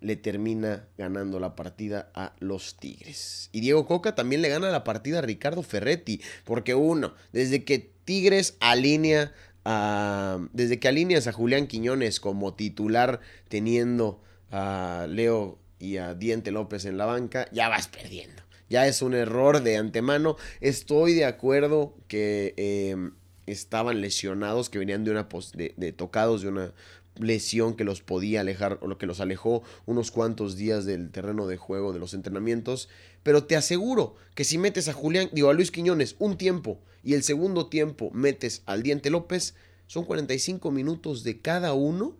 le 0.00 0.14
termina 0.14 0.86
ganando 0.96 1.40
la 1.40 1.56
partida 1.56 2.10
a 2.14 2.34
los 2.38 2.76
Tigres. 2.76 3.50
Y 3.50 3.60
Diego 3.60 3.84
Coca 3.84 4.14
también 4.14 4.42
le 4.42 4.48
gana 4.48 4.70
la 4.70 4.84
partida 4.84 5.18
a 5.18 5.22
Ricardo 5.22 5.64
Ferretti, 5.64 6.20
porque 6.44 6.76
uno, 6.76 7.14
desde 7.32 7.64
que 7.64 7.90
Tigres 8.04 8.56
alinea 8.60 9.32
a, 9.64 10.38
desde 10.52 10.78
que 10.78 10.86
alineas 10.86 11.26
a 11.26 11.32
Julián 11.32 11.66
Quiñones 11.66 12.20
como 12.20 12.54
titular 12.54 13.18
teniendo 13.48 14.22
a 14.52 15.06
Leo 15.10 15.58
y 15.80 15.96
a 15.96 16.14
Diente 16.14 16.52
López 16.52 16.84
en 16.84 16.96
la 16.96 17.06
banca, 17.06 17.48
ya 17.50 17.68
vas 17.68 17.88
perdiendo 17.88 18.45
ya 18.68 18.86
es 18.86 19.02
un 19.02 19.14
error 19.14 19.62
de 19.62 19.76
antemano. 19.76 20.36
Estoy 20.60 21.14
de 21.14 21.24
acuerdo 21.24 21.94
que 22.08 22.54
em, 22.56 23.12
estaban 23.46 24.00
lesionados, 24.00 24.70
que 24.70 24.78
venían 24.78 25.04
de 25.04 25.12
una 25.12 25.28
de, 25.54 25.92
tocados 25.92 26.42
de 26.42 26.48
una 26.48 26.72
lesión 27.18 27.76
que 27.76 27.84
los 27.84 28.02
podía 28.02 28.40
alejar 28.40 28.78
o 28.82 28.88
lo 28.88 28.98
que 28.98 29.06
los 29.06 29.20
alejó 29.20 29.62
unos 29.86 30.10
cuantos 30.10 30.56
días 30.56 30.84
del 30.84 31.10
terreno 31.10 31.46
de 31.46 31.56
juego 31.56 31.92
de 31.92 31.98
los 31.98 32.12
entrenamientos, 32.12 32.88
pero 33.22 33.44
te 33.44 33.56
aseguro 33.56 34.16
que 34.34 34.44
si 34.44 34.58
metes 34.58 34.88
a 34.88 34.92
Julián, 34.92 35.30
digo 35.32 35.48
a 35.48 35.54
Luis 35.54 35.70
Quiñones 35.70 36.16
un 36.18 36.36
tiempo 36.36 36.78
y 37.02 37.14
el 37.14 37.22
segundo 37.22 37.68
tiempo 37.68 38.10
metes 38.12 38.62
al 38.66 38.82
Diente 38.82 39.08
López, 39.10 39.54
son 39.86 40.04
45 40.04 40.70
minutos 40.72 41.22
de 41.22 41.40
cada 41.40 41.72
uno, 41.72 42.16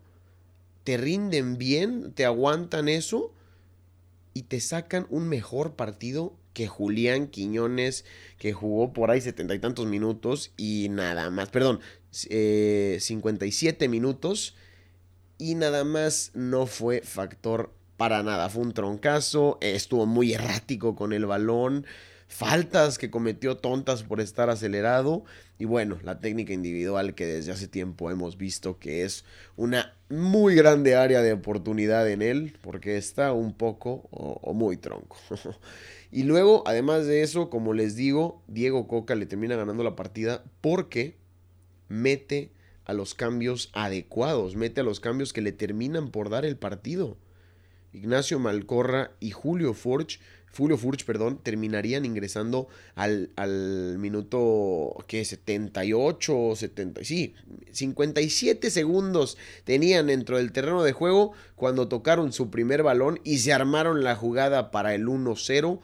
te 0.85 0.97
rinden 0.97 1.59
bien, 1.59 2.13
te 2.13 2.25
aguantan 2.25 2.89
eso 2.89 3.35
y 4.37 4.43
te 4.43 4.61
sacan 4.61 5.07
un 5.09 5.31
mejor 5.31 5.77
partido 5.77 6.37
que 6.53 6.67
Julián 6.67 7.29
Quiñones, 7.29 8.05
que 8.37 8.53
jugó 8.53 8.93
por 8.93 9.11
ahí 9.11 9.23
setenta 9.23 9.55
y 9.55 9.61
tantos 9.61 9.87
minutos 9.87 10.53
y 10.59 10.89
nada 10.91 11.31
más, 11.31 11.49
perdón, 11.49 11.81
eh, 12.29 12.99
57 13.01 13.89
minutos 13.89 14.55
y 15.39 15.55
nada 15.55 15.85
más 15.85 16.33
no 16.35 16.67
fue 16.67 17.01
factor 17.01 17.73
para 17.97 18.23
nada. 18.23 18.51
Fue 18.51 18.63
un 18.63 18.75
troncazo, 18.75 19.57
estuvo 19.63 20.05
muy 20.05 20.35
errático 20.35 20.97
con 20.97 21.15
el 21.15 21.25
balón, 21.25 21.87
faltas 22.29 22.99
que 22.99 23.11
cometió 23.11 23.57
tontas 23.57 24.03
por 24.03 24.21
estar 24.21 24.51
acelerado 24.51 25.25
y 25.59 25.65
bueno, 25.65 25.99
la 26.03 26.21
técnica 26.21 26.53
individual 26.53 27.15
que 27.15 27.27
desde 27.27 27.53
hace 27.53 27.67
tiempo 27.67 28.11
hemos 28.11 28.37
visto 28.37 28.79
que 28.79 29.05
es 29.05 29.25
una 29.57 29.95
muy 30.11 30.55
grande 30.55 30.97
área 30.97 31.23
de 31.23 31.33
oportunidad 31.33 32.09
en 32.11 32.21
él, 32.21 32.57
porque 32.61 32.97
está 32.97 33.33
un 33.33 33.55
poco 33.55 34.07
o, 34.11 34.53
muy 34.53 34.77
tronco. 34.77 35.17
y 36.13 36.25
luego, 36.25 36.63
además 36.67 37.07
de 37.07 37.23
eso, 37.23 37.49
como 37.49 37.73
les 37.73 37.97
digo, 37.97 38.43
Diego 38.49 38.87
Coca 38.87 39.15
le 39.15 39.25
termina 39.25 39.57
ganando 39.57 39.83
la 39.83 39.97
partida 39.97 40.45
porque 40.61 41.17
mete 41.89 42.53
a 42.85 42.93
los 42.93 43.15
cambios 43.15 43.71
adecuados, 43.73 44.57
mete 44.57 44.83
a 44.83 44.85
los 44.85 45.01
cambios 45.01 45.33
que 45.33 45.41
le 45.41 45.53
terminan 45.53 46.11
por 46.11 46.29
dar 46.29 46.45
el 46.45 46.57
partido. 46.57 47.17
Ignacio 47.93 48.39
Malcorra 48.39 49.13
y 49.21 49.31
Julio 49.31 49.73
Forge 49.73 50.19
Julio 50.57 50.79
Furch, 50.79 51.05
perdón, 51.05 51.41
terminarían 51.43 52.05
ingresando 52.05 52.69
al, 52.95 53.31
al 53.37 53.99
minuto, 53.99 54.97
¿qué? 55.07 55.25
78, 55.25 56.57
70, 56.57 57.05
sí, 57.05 57.35
57 57.73 58.71
segundos 58.71 59.37
tenían 59.65 60.07
dentro 60.07 60.39
del 60.39 60.53
terreno 60.53 60.83
de 60.83 60.93
juego 60.93 61.33
cuando 61.55 61.89
tocaron 61.89 62.33
su 62.33 62.51
primer 62.51 62.83
balón 62.83 63.21
y 63.25 63.39
se 63.39 63.53
armaron 63.53 64.05
la 64.05 64.17
jugada 64.17 64.71
para 64.71 64.95
el 64.95 65.07
1-0 65.07 65.81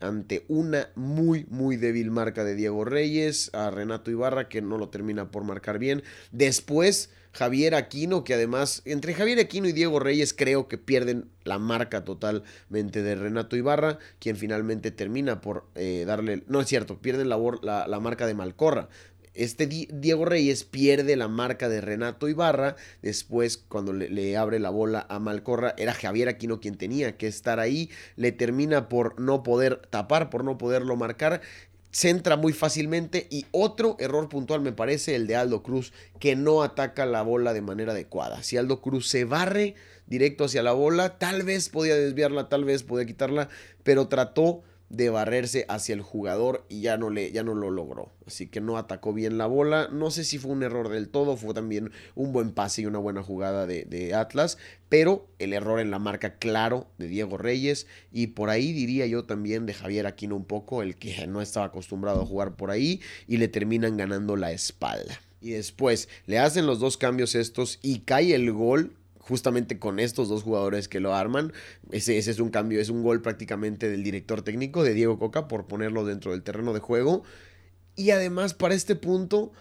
ante 0.00 0.44
una 0.48 0.90
muy 0.94 1.44
muy 1.50 1.76
débil 1.76 2.10
marca 2.10 2.44
de 2.44 2.54
Diego 2.54 2.84
Reyes, 2.84 3.50
a 3.52 3.70
Renato 3.70 4.10
Ibarra 4.10 4.48
que 4.48 4.62
no 4.62 4.78
lo 4.78 4.88
termina 4.88 5.30
por 5.30 5.44
marcar 5.44 5.78
bien. 5.78 6.02
Después 6.30 7.10
Javier 7.38 7.76
Aquino, 7.76 8.24
que 8.24 8.34
además 8.34 8.82
entre 8.84 9.14
Javier 9.14 9.38
Aquino 9.38 9.68
y 9.68 9.72
Diego 9.72 10.00
Reyes 10.00 10.34
creo 10.34 10.66
que 10.66 10.76
pierden 10.76 11.30
la 11.44 11.60
marca 11.60 12.04
totalmente 12.04 13.00
de 13.04 13.14
Renato 13.14 13.56
Ibarra, 13.56 14.00
quien 14.18 14.36
finalmente 14.36 14.90
termina 14.90 15.40
por 15.40 15.64
eh, 15.76 16.02
darle, 16.04 16.42
no 16.48 16.60
es 16.60 16.66
cierto, 16.66 16.98
pierden 16.98 17.28
la, 17.28 17.38
la, 17.62 18.00
marca 18.00 18.26
de 18.26 18.34
Malcorra. 18.34 18.88
Este 19.34 19.68
Diego 19.68 20.24
Reyes 20.24 20.64
pierde 20.64 21.14
la 21.14 21.28
marca 21.28 21.68
de 21.68 21.80
Renato 21.80 22.28
Ibarra. 22.28 22.74
Después, 23.02 23.56
cuando 23.56 23.92
le, 23.92 24.10
le, 24.10 24.36
abre 24.36 24.58
la 24.58 24.70
bola 24.70 25.06
a 25.08 25.20
Malcorra, 25.20 25.74
era 25.78 25.94
Javier 25.94 26.28
Aquino 26.28 26.58
quien 26.58 26.74
tenía 26.74 27.16
que 27.16 27.28
estar 27.28 27.60
ahí. 27.60 27.88
Le 28.16 28.32
termina 28.32 28.88
por 28.88 29.20
no 29.20 29.44
poder 29.44 29.76
tapar, 29.90 30.28
por 30.28 30.42
no 30.42 30.58
poderlo 30.58 30.96
marcar 30.96 31.40
centra 31.90 32.36
muy 32.36 32.52
fácilmente 32.52 33.26
y 33.30 33.46
otro 33.50 33.96
error 33.98 34.28
puntual 34.28 34.60
me 34.60 34.72
parece 34.72 35.14
el 35.14 35.26
de 35.26 35.36
Aldo 35.36 35.62
Cruz 35.62 35.92
que 36.20 36.36
no 36.36 36.62
ataca 36.62 37.06
la 37.06 37.22
bola 37.22 37.52
de 37.52 37.62
manera 37.62 37.92
adecuada. 37.92 38.42
Si 38.42 38.56
Aldo 38.56 38.80
Cruz 38.80 39.08
se 39.08 39.24
barre 39.24 39.74
directo 40.06 40.44
hacia 40.44 40.62
la 40.62 40.72
bola, 40.72 41.18
tal 41.18 41.42
vez 41.42 41.68
podía 41.68 41.96
desviarla, 41.96 42.48
tal 42.48 42.64
vez 42.64 42.82
podía 42.82 43.06
quitarla, 43.06 43.48
pero 43.82 44.08
trató 44.08 44.62
de 44.90 45.10
barrerse 45.10 45.66
hacia 45.68 45.94
el 45.94 46.00
jugador 46.00 46.64
y 46.68 46.80
ya 46.80 46.96
no, 46.96 47.10
le, 47.10 47.30
ya 47.30 47.42
no 47.42 47.54
lo 47.54 47.70
logró. 47.70 48.12
Así 48.26 48.46
que 48.46 48.60
no 48.60 48.78
atacó 48.78 49.12
bien 49.12 49.38
la 49.38 49.46
bola. 49.46 49.88
No 49.92 50.10
sé 50.10 50.24
si 50.24 50.38
fue 50.38 50.52
un 50.52 50.62
error 50.62 50.88
del 50.88 51.08
todo, 51.08 51.36
fue 51.36 51.54
también 51.54 51.92
un 52.14 52.32
buen 52.32 52.52
pase 52.52 52.82
y 52.82 52.86
una 52.86 52.98
buena 52.98 53.22
jugada 53.22 53.66
de, 53.66 53.84
de, 53.84 54.14
Atlas, 54.14 54.58
pero 54.88 55.26
el 55.38 55.52
error 55.52 55.80
en 55.80 55.90
la 55.90 55.98
marca 55.98 56.38
claro 56.38 56.88
de 56.98 57.08
Diego 57.08 57.36
Reyes 57.36 57.86
y 58.12 58.28
por 58.28 58.50
ahí 58.50 58.72
diría 58.72 59.06
yo 59.06 59.24
también 59.24 59.66
de 59.66 59.74
Javier 59.74 60.06
Aquino 60.06 60.36
un 60.36 60.44
poco, 60.44 60.82
el 60.82 60.96
que 60.96 61.26
no 61.26 61.42
estaba 61.42 61.66
acostumbrado 61.66 62.22
a 62.22 62.26
jugar 62.26 62.56
por 62.56 62.70
ahí 62.70 63.00
y 63.26 63.36
le 63.36 63.48
terminan 63.48 63.96
ganando 63.96 64.36
la 64.36 64.52
espalda. 64.52 65.20
Y 65.40 65.50
después 65.50 66.08
le 66.26 66.38
hacen 66.38 66.66
los 66.66 66.80
dos 66.80 66.96
cambios 66.96 67.34
estos 67.34 67.78
y 67.82 68.00
cae 68.00 68.34
el 68.34 68.52
gol 68.52 68.97
justamente 69.28 69.78
con 69.78 70.00
estos 70.00 70.28
dos 70.28 70.42
jugadores 70.42 70.88
que 70.88 71.00
lo 71.00 71.14
arman. 71.14 71.52
Ese, 71.90 72.18
ese, 72.18 72.30
es 72.30 72.40
un 72.40 72.50
cambio, 72.50 72.80
es 72.80 72.88
un 72.88 73.02
gol 73.02 73.22
prácticamente 73.22 73.88
del 73.88 74.02
director 74.02 74.42
técnico 74.42 74.82
de 74.82 74.94
Diego 74.94 75.18
Coca 75.18 75.48
por 75.48 75.66
ponerlo 75.66 76.04
dentro 76.04 76.32
del 76.32 76.42
terreno 76.42 76.72
de 76.72 76.80
juego. 76.80 77.22
Y 77.94 78.10
además 78.10 78.54
para 78.54 78.74
este 78.74 78.94
punto 78.94 79.52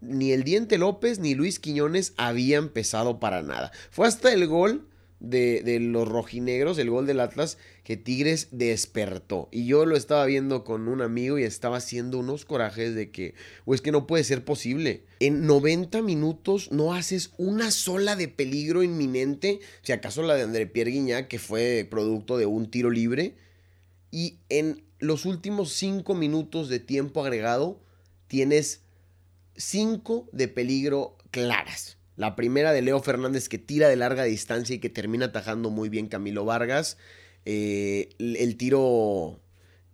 ni 0.00 0.32
el 0.32 0.44
Diente 0.44 0.78
López 0.78 1.18
ni 1.18 1.34
Luis 1.34 1.58
Quiñones 1.58 2.14
habían 2.16 2.68
pesado 2.68 3.18
para 3.20 3.42
nada. 3.42 3.72
Fue 3.90 4.06
hasta 4.06 4.32
el 4.32 4.46
gol 4.46 4.86
de, 5.20 5.78
los 5.80 6.08
rojinegros, 6.08 6.78
el 6.78 6.90
gol 6.90 7.06
del 7.06 7.20
Atlas, 7.20 7.58
que 7.86 7.96
Tigres 7.96 8.48
despertó. 8.50 9.48
Y 9.52 9.66
yo 9.66 9.86
lo 9.86 9.96
estaba 9.96 10.26
viendo 10.26 10.64
con 10.64 10.88
un 10.88 11.02
amigo 11.02 11.38
y 11.38 11.44
estaba 11.44 11.76
haciendo 11.76 12.18
unos 12.18 12.44
corajes 12.44 12.96
de 12.96 13.12
que, 13.12 13.36
o 13.64 13.76
es 13.76 13.80
que 13.80 13.92
no 13.92 14.08
puede 14.08 14.24
ser 14.24 14.44
posible. 14.44 15.04
En 15.20 15.46
90 15.46 16.02
minutos 16.02 16.72
no 16.72 16.94
haces 16.94 17.30
una 17.36 17.70
sola 17.70 18.16
de 18.16 18.26
peligro 18.26 18.82
inminente, 18.82 19.60
si 19.82 19.92
acaso 19.92 20.24
la 20.24 20.34
de 20.34 20.42
André 20.42 20.66
Pierre 20.66 20.90
Guignac, 20.90 21.28
que 21.28 21.38
fue 21.38 21.86
producto 21.88 22.36
de 22.36 22.46
un 22.46 22.72
tiro 22.72 22.90
libre. 22.90 23.36
Y 24.10 24.40
en 24.48 24.82
los 24.98 25.24
últimos 25.24 25.72
5 25.74 26.12
minutos 26.16 26.68
de 26.68 26.80
tiempo 26.80 27.22
agregado 27.22 27.80
tienes 28.26 28.82
5 29.58 30.28
de 30.32 30.48
peligro 30.48 31.18
claras. 31.30 31.98
La 32.16 32.34
primera 32.34 32.72
de 32.72 32.82
Leo 32.82 33.00
Fernández 33.00 33.48
que 33.48 33.58
tira 33.58 33.88
de 33.88 33.94
larga 33.94 34.24
distancia 34.24 34.74
y 34.74 34.80
que 34.80 34.90
termina 34.90 35.26
atajando 35.26 35.70
muy 35.70 35.88
bien 35.88 36.08
Camilo 36.08 36.44
Vargas. 36.44 36.98
Eh, 37.46 38.10
el, 38.18 38.56
tiro. 38.56 39.40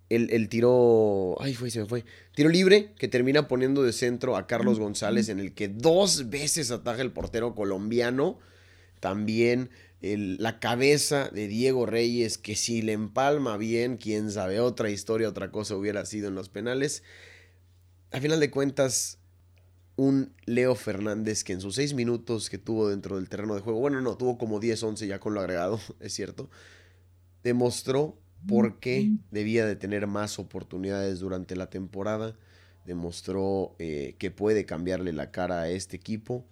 El, 0.09 0.49
tiro. 0.49 1.37
Ay, 1.41 1.55
fue, 1.55 1.71
se 1.71 1.81
me 1.81 1.87
fue. 1.87 2.05
Tiro 2.35 2.49
libre 2.49 2.93
que 2.99 3.07
termina 3.07 3.47
poniendo 3.47 3.85
de 3.85 3.93
centro 3.93 4.37
a 4.37 4.49
Carlos 4.49 4.81
González, 4.81 5.29
en 5.29 5.39
el 5.39 5.55
que 5.55 5.69
dos 5.69 6.31
veces 6.31 6.73
ataja 6.73 7.03
el 7.03 7.13
portero 7.13 7.55
colombiano. 7.55 8.39
También 8.99 9.71
la 10.03 10.59
cabeza 10.59 11.29
de 11.33 11.47
Diego 11.47 11.87
Reyes, 11.87 12.37
que 12.37 12.57
si 12.57 12.83
le 12.83 12.93
empalma 12.93 13.57
bien, 13.57 13.99
quién 13.99 14.33
sabe, 14.33 14.59
otra 14.59 14.91
historia, 14.91 15.29
otra 15.29 15.53
cosa 15.53 15.77
hubiera 15.77 16.05
sido 16.07 16.29
en 16.29 16.35
los 16.35 16.49
penales. 16.49 17.05
A 18.11 18.21
final 18.21 18.41
de 18.41 18.51
cuentas, 18.51 19.19
un 19.97 20.33
Leo 20.45 20.75
Fernández 20.75 21.45
que 21.45 21.53
en 21.53 21.61
sus 21.61 21.77
seis 21.77 21.95
minutos 21.95 22.51
que 22.51 22.59
tuvo 22.59 22.89
dentro 22.89 23.17
del 23.17 23.29
terreno 23.29 23.55
de 23.55 23.61
juego, 23.61 23.79
bueno, 23.79 24.01
no, 24.01 24.17
tuvo 24.17 24.39
como 24.39 24.59
10, 24.59 24.83
11 24.83 25.07
ya 25.07 25.21
con 25.21 25.35
lo 25.35 25.41
agregado, 25.41 25.81
es 26.01 26.13
cierto, 26.13 26.51
demostró 27.43 28.19
por 28.47 28.81
qué 28.81 29.13
debía 29.31 29.67
de 29.67 29.77
tener 29.77 30.07
más 30.07 30.39
oportunidades 30.39 31.21
durante 31.21 31.57
la 31.57 31.71
temporada, 31.71 32.37
demostró 32.85 33.77
eh, 33.79 34.17
que 34.19 34.31
puede 34.31 34.67
cambiarle 34.67 35.13
la 35.13 35.31
cara 35.31 35.63
a 35.63 35.69
este 35.71 35.97
equipo 35.97 36.45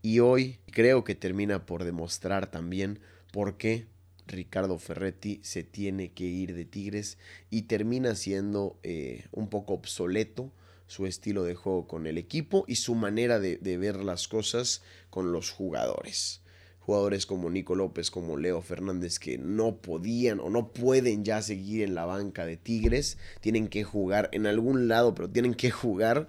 y 0.00 0.20
hoy 0.20 0.58
creo 0.70 1.04
que 1.04 1.14
termina 1.14 1.66
por 1.66 1.84
demostrar 1.84 2.50
también 2.50 3.00
por 3.32 3.56
qué 3.56 3.86
Ricardo 4.26 4.78
Ferretti 4.78 5.40
se 5.42 5.62
tiene 5.62 6.12
que 6.12 6.24
ir 6.24 6.54
de 6.54 6.64
Tigres 6.64 7.18
y 7.50 7.62
termina 7.62 8.14
siendo 8.14 8.78
eh, 8.82 9.26
un 9.32 9.48
poco 9.48 9.74
obsoleto 9.74 10.52
su 10.86 11.06
estilo 11.06 11.44
de 11.44 11.54
juego 11.54 11.86
con 11.86 12.06
el 12.06 12.18
equipo 12.18 12.64
y 12.68 12.76
su 12.76 12.94
manera 12.94 13.40
de, 13.40 13.58
ver 13.78 13.96
las 13.96 14.28
cosas 14.28 14.82
con 15.10 15.32
los 15.32 15.50
jugadores. 15.50 16.42
Jugadores 16.84 17.24
como 17.24 17.48
Nico 17.48 17.74
López, 17.74 18.10
como 18.10 18.36
Leo 18.36 18.60
Fernández, 18.60 19.18
que 19.18 19.38
no 19.38 19.76
podían 19.76 20.38
o 20.38 20.50
no 20.50 20.68
pueden 20.68 21.24
ya 21.24 21.40
seguir 21.40 21.82
en 21.82 21.94
la 21.94 22.04
banca 22.04 22.44
de 22.44 22.58
Tigres, 22.58 23.16
tienen 23.40 23.68
que 23.68 23.84
jugar 23.84 24.28
en 24.32 24.46
algún 24.46 24.86
lado, 24.86 25.14
pero 25.14 25.30
tienen 25.30 25.54
que 25.54 25.70
jugar. 25.70 26.28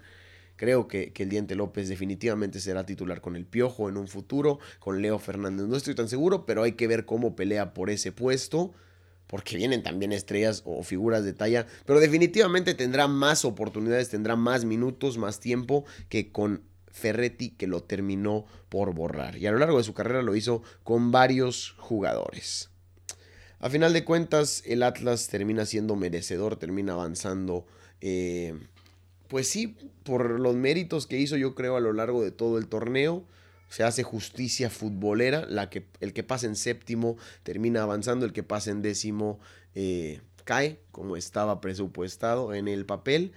Creo 0.55 0.87
que, 0.87 1.11
el 1.13 1.29
Diente 1.29 1.55
López 1.55 1.89
definitivamente 1.89 2.61
será 2.61 2.85
titular 2.85 3.19
con 3.19 3.35
el 3.35 3.45
Piojo 3.45 3.89
en 3.89 3.97
un 3.97 4.07
futuro, 4.07 4.59
con 4.79 5.01
Leo 5.01 5.19
Fernández. 5.19 5.67
No 5.67 5.75
estoy 5.75 5.93
tan 5.93 6.07
seguro, 6.07 6.45
pero 6.45 6.63
hay 6.63 6.71
que 6.71 6.87
ver 6.87 7.03
cómo 7.03 7.35
pelea 7.35 7.73
por 7.73 7.89
ese 7.89 8.13
puesto 8.13 8.73
porque 9.27 9.57
vienen 9.57 9.83
también 9.83 10.13
estrellas 10.13 10.61
o 10.65 10.83
figuras 10.83 11.25
de 11.25 11.33
talla, 11.33 11.65
pero 11.85 11.99
definitivamente 11.99 12.75
tendrá 12.75 13.07
más 13.07 13.43
oportunidades, 13.43 14.09
tendrá 14.09 14.35
más 14.35 14.63
minutos, 14.63 15.17
más 15.17 15.39
tiempo 15.39 15.83
que 16.07 16.31
con 16.31 16.61
Ferretti 16.95 17.49
que 17.49 17.67
lo 17.67 17.83
terminó 17.83 18.45
por 18.69 18.93
borrar. 18.93 19.37
Y 19.37 19.45
a 19.47 19.51
lo 19.51 19.59
largo 19.59 19.77
de 19.77 19.83
su 19.83 19.93
carrera 19.93 20.21
lo 20.21 20.35
hizo 20.35 20.63
con 20.83 21.11
varios 21.11 21.75
jugadores. 21.77 22.69
A 23.59 23.69
final 23.69 23.93
de 23.93 24.05
cuentas, 24.05 24.63
el 24.65 24.81
Atlas 24.81 25.27
termina 25.27 25.65
siendo 25.65 25.95
merecedor, 25.95 26.55
termina 26.55 26.93
avanzando. 26.93 27.65
Eh, 27.99 28.57
pues 29.27 29.49
sí, 29.49 29.75
por 30.03 30.39
los 30.39 30.55
méritos 30.55 31.05
que 31.05 31.19
hizo 31.19 31.35
yo 31.35 31.53
creo 31.53 31.75
a 31.75 31.81
lo 31.81 31.91
largo 31.91 32.23
de 32.23 32.31
todo 32.31 32.57
el 32.57 32.67
torneo 32.67 33.25
se 33.67 33.83
hace 33.83 34.03
justicia 34.03 34.69
futbolera, 34.69 35.45
la 35.49 35.69
que, 35.69 35.85
el 35.99 36.13
que 36.13 36.23
pasa 36.23 36.45
en 36.45 36.55
séptimo 36.55 37.17
termina 37.43 37.83
avanzando, 37.83 38.25
el 38.25 38.31
que 38.31 38.43
pasa 38.43 38.71
en 38.71 38.81
décimo 38.81 39.39
eh, 39.73 40.21
cae, 40.45 40.79
como 40.91 41.17
estaba 41.17 41.59
presupuestado 41.59 42.53
en 42.53 42.69
el 42.69 42.85
papel. 42.85 43.33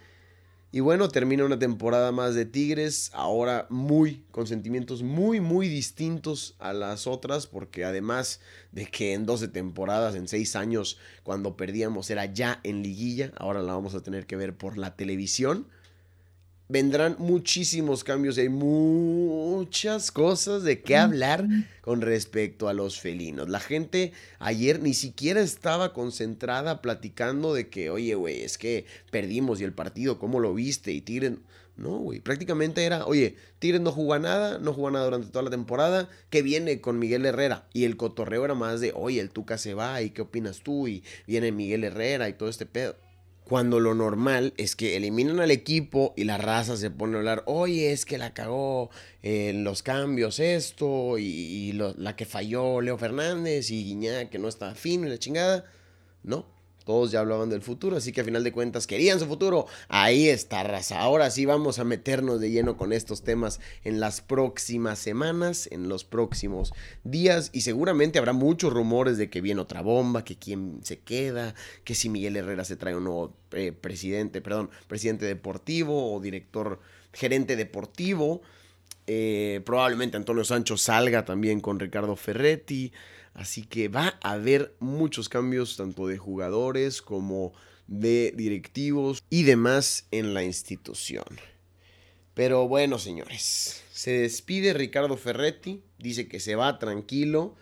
Y 0.71 0.81
bueno, 0.81 1.09
termina 1.09 1.47
una 1.47 1.59
temporada 1.59 2.13
más 2.13 2.35
de 2.35 2.45
Tigres, 2.45 3.11
ahora 3.15 3.67
muy, 3.71 4.23
con 4.31 4.47
sentimientos 4.47 5.03
muy, 5.03 5.41
muy 5.41 5.67
distintos 5.67 6.57
a 6.59 6.75
las 6.75 7.07
otras, 7.07 7.47
porque 7.47 7.87
además 7.87 8.41
de 8.71 8.85
que 8.85 9.15
en 9.15 9.25
12 9.25 9.49
temporadas, 9.49 10.15
en 10.15 10.29
6 10.29 10.57
años, 10.57 10.99
cuando 11.23 11.57
perdíamos 11.57 12.11
era 12.11 12.27
ya 12.27 12.61
en 12.65 12.83
liguilla, 12.83 13.33
ahora 13.39 13.63
la 13.63 13.73
vamos 13.73 13.95
a 13.95 14.03
tener 14.03 14.27
que 14.27 14.37
ver 14.37 14.59
por 14.59 14.77
la 14.77 14.95
televisión 14.95 15.67
vendrán 16.69 17.17
muchísimos 17.19 18.05
cambios 18.05 18.37
y 18.37 18.43
hay 18.43 18.49
muchas 18.49 20.11
cosas 20.11 20.63
de 20.63 20.83
qué 20.83 20.97
hablar 20.97 21.47
con 21.81 22.03
respecto 22.03 22.69
a 22.69 22.75
los 22.75 23.01
felinos. 23.01 23.49
La 23.49 23.61
gente 23.61 24.13
ayer 24.39 24.81
ni 24.81 24.95
siquiera 24.95 25.41
estaba 25.41 25.93
concentrada 25.93 26.83
platicando 26.83 27.55
de 27.55 27.69
que, 27.69 27.91
oye, 27.91 28.15
güey, 28.15 28.43
es 28.43 28.59
que 28.59 28.85
perdimos 29.11 29.61
y 29.61 29.65
el 29.65 29.73
partido, 29.73 30.19
¿cómo 30.19 30.41
lo 30.41 30.55
viste? 30.55 30.93
Y 30.93 31.01
Tigres... 31.01 31.33
No, 31.77 31.91
güey, 31.99 32.19
prácticamente 32.19 32.85
era, 32.85 33.07
oye, 33.07 33.37
Tigres 33.61 33.81
no 33.81 33.93
jugó 33.93 34.19
nada, 34.19 34.59
no 34.59 34.73
jugó 34.73 34.91
nada 34.91 35.05
durante 35.05 35.29
toda 35.29 35.45
la 35.45 35.51
temporada, 35.51 36.09
¿qué 36.29 36.43
viene 36.43 36.81
con 36.81 36.99
Miguel 36.99 37.25
Herrera? 37.25 37.69
Y 37.73 37.85
el 37.85 37.97
cotorreo 37.97 38.45
era 38.45 38.55
más 38.55 38.81
de, 38.81 38.93
oye, 38.97 39.21
el 39.21 39.31
Tuca 39.31 39.59
se 39.59 39.75
va, 39.75 40.03
¿y 40.03 40.11
qué 40.11 40.23
opinas 40.23 40.63
tú? 40.65 40.89
Y 40.89 41.05
viene 41.29 41.53
Miguel 41.53 41.85
Herrera 41.85 42.29
y 42.29 42.33
todo 42.33 42.49
este 42.49 42.67
pedo 42.67 42.97
cuando 43.49 43.81
lo 43.81 43.95
normal 43.95 44.53
es 44.59 44.77
que 44.77 44.97
eliminan 44.97 45.41
al 45.41 45.51
equipo 45.51 46.13
y 46.17 46.25
la 46.25 46.37
raza 46.37 46.77
se 46.77 46.91
pone 46.91 47.17
a 47.17 47.19
hablar, 47.19 47.43
oye, 47.47 47.93
es 47.93 48.05
que 48.05 48.19
la 48.19 48.35
cagó 48.35 48.91
en 49.23 49.65
los 49.65 49.83
cambios 49.83 50.39
esto 50.39 51.19
y, 51.19 51.73
la 51.73 52.15
que 52.15 52.27
falló 52.27 52.81
Leo 52.83 52.99
Fernández 52.99 53.71
y 53.71 53.85
Guiñá 53.85 54.29
que 54.29 54.39
no 54.39 54.49
está 54.49 54.75
fino 54.75 55.07
y 55.07 55.11
la 55.11 55.19
chingada. 55.19 55.65
No, 56.23 56.47
todos 56.89 57.11
ya 57.11 57.21
hablaban 57.21 57.51
del 57.51 57.61
futuro, 57.61 57.99
así 57.99 58.13
que 58.13 58.23
a 58.23 58.25
final 58.25 58.43
de 58.43 58.51
cuentas 58.51 58.87
querían 58.87 59.21
su 59.21 59.27
futuro. 59.27 59.67
Ahí 59.89 60.31
está, 60.31 60.63
raza. 60.63 60.99
Ahora 60.99 61.31
sí 61.31 61.45
vamos 61.45 61.79
a 61.79 61.85
meternos 61.85 62.41
de 62.41 62.51
lleno 62.51 62.79
con 62.79 62.95
estos 62.95 63.23
temas 63.23 63.61
en 63.85 64.01
las 64.01 64.23
próximas 64.23 64.99
semanas, 64.99 65.69
en 65.71 65.91
los 65.91 66.05
próximos 66.05 66.73
días. 67.05 67.51
Y 67.53 67.61
seguramente 67.61 68.19
habrá 68.19 68.33
muchos 68.33 68.73
rumores 68.73 69.19
de 69.19 69.29
que 69.29 69.43
viene 69.43 69.61
otra 69.61 69.83
bomba, 69.83 70.25
que 70.25 70.39
quién 70.39 70.81
se 70.83 71.01
queda, 71.01 71.55
que 71.85 71.95
si 71.95 72.09
Miguel 72.09 72.37
Herrera 72.37 72.65
se 72.65 72.77
trae 72.77 72.97
un 72.97 73.05
nuevo 73.05 73.37
eh, 73.53 73.73
presidente, 73.73 74.41
perdón, 74.41 74.71
presidente 74.87 75.27
deportivo 75.27 76.15
o 76.15 76.21
director, 76.21 76.81
gerente 77.13 77.55
deportivo. 77.57 78.41
Eh, 79.07 79.61
probablemente 79.67 80.17
Antonio 80.17 80.43
Sancho 80.43 80.79
salga 80.79 81.27
también 81.27 81.61
con 81.61 81.79
Ricardo 81.79 82.17
Ferretti. 82.17 82.95
Así 83.39 83.63
que 83.63 83.87
va 83.87 84.19
a 84.21 84.33
haber 84.33 84.75
muchos 84.81 85.29
cambios 85.29 85.77
tanto 85.77 86.09
de 86.09 86.19
jugadores 86.19 87.01
como 87.01 87.53
de 87.87 88.35
directivos 88.37 89.23
y 89.31 89.45
demás 89.45 90.09
en 90.11 90.35
la 90.35 90.43
institución. 90.43 91.25
Pero 92.35 92.67
bueno, 92.67 92.99
señores, 92.99 93.85
se 93.93 94.11
despide 94.11 94.73
Ricardo 94.73 95.17
Ferretti, 95.17 95.85
dice 96.01 96.27
que 96.27 96.41
se 96.41 96.57
va 96.57 96.81
tranquilo 96.81 97.55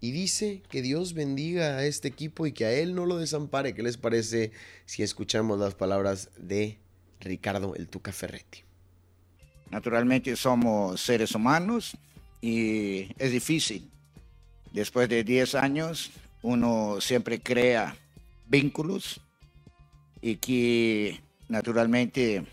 y 0.00 0.12
dice 0.12 0.62
que 0.70 0.82
Dios 0.82 1.14
bendiga 1.14 1.78
a 1.78 1.84
este 1.84 2.06
equipo 2.06 2.46
y 2.46 2.52
que 2.52 2.66
a 2.66 2.72
él 2.72 2.94
no 2.94 3.04
lo 3.04 3.18
desampare. 3.18 3.74
¿Qué 3.74 3.82
les 3.82 3.96
parece 3.96 4.52
si 4.86 5.02
escuchamos 5.02 5.58
las 5.58 5.74
palabras 5.74 6.30
de 6.38 6.78
Ricardo 7.18 7.74
el 7.74 7.88
Tuca 7.88 8.12
Ferretti? 8.12 8.60
Naturalmente 9.72 10.36
somos 10.36 11.00
seres 11.00 11.34
humanos 11.34 11.96
y 12.40 13.10
es 13.18 13.32
difícil 13.32 13.90
Después 14.72 15.08
de 15.08 15.24
10 15.24 15.54
años, 15.54 16.10
uno 16.42 17.00
siempre 17.00 17.40
crea 17.40 17.96
vínculos 18.46 19.20
y 20.20 20.36
que 20.36 21.20
naturalmente 21.48 22.44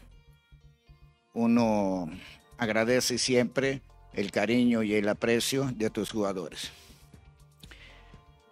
uno 1.34 2.10
agradece 2.58 3.18
siempre 3.18 3.82
el 4.14 4.32
cariño 4.32 4.84
y 4.84 4.94
el 4.94 5.10
aprecio 5.10 5.72
de 5.76 5.90
tus 5.90 6.12
jugadores. 6.12 6.72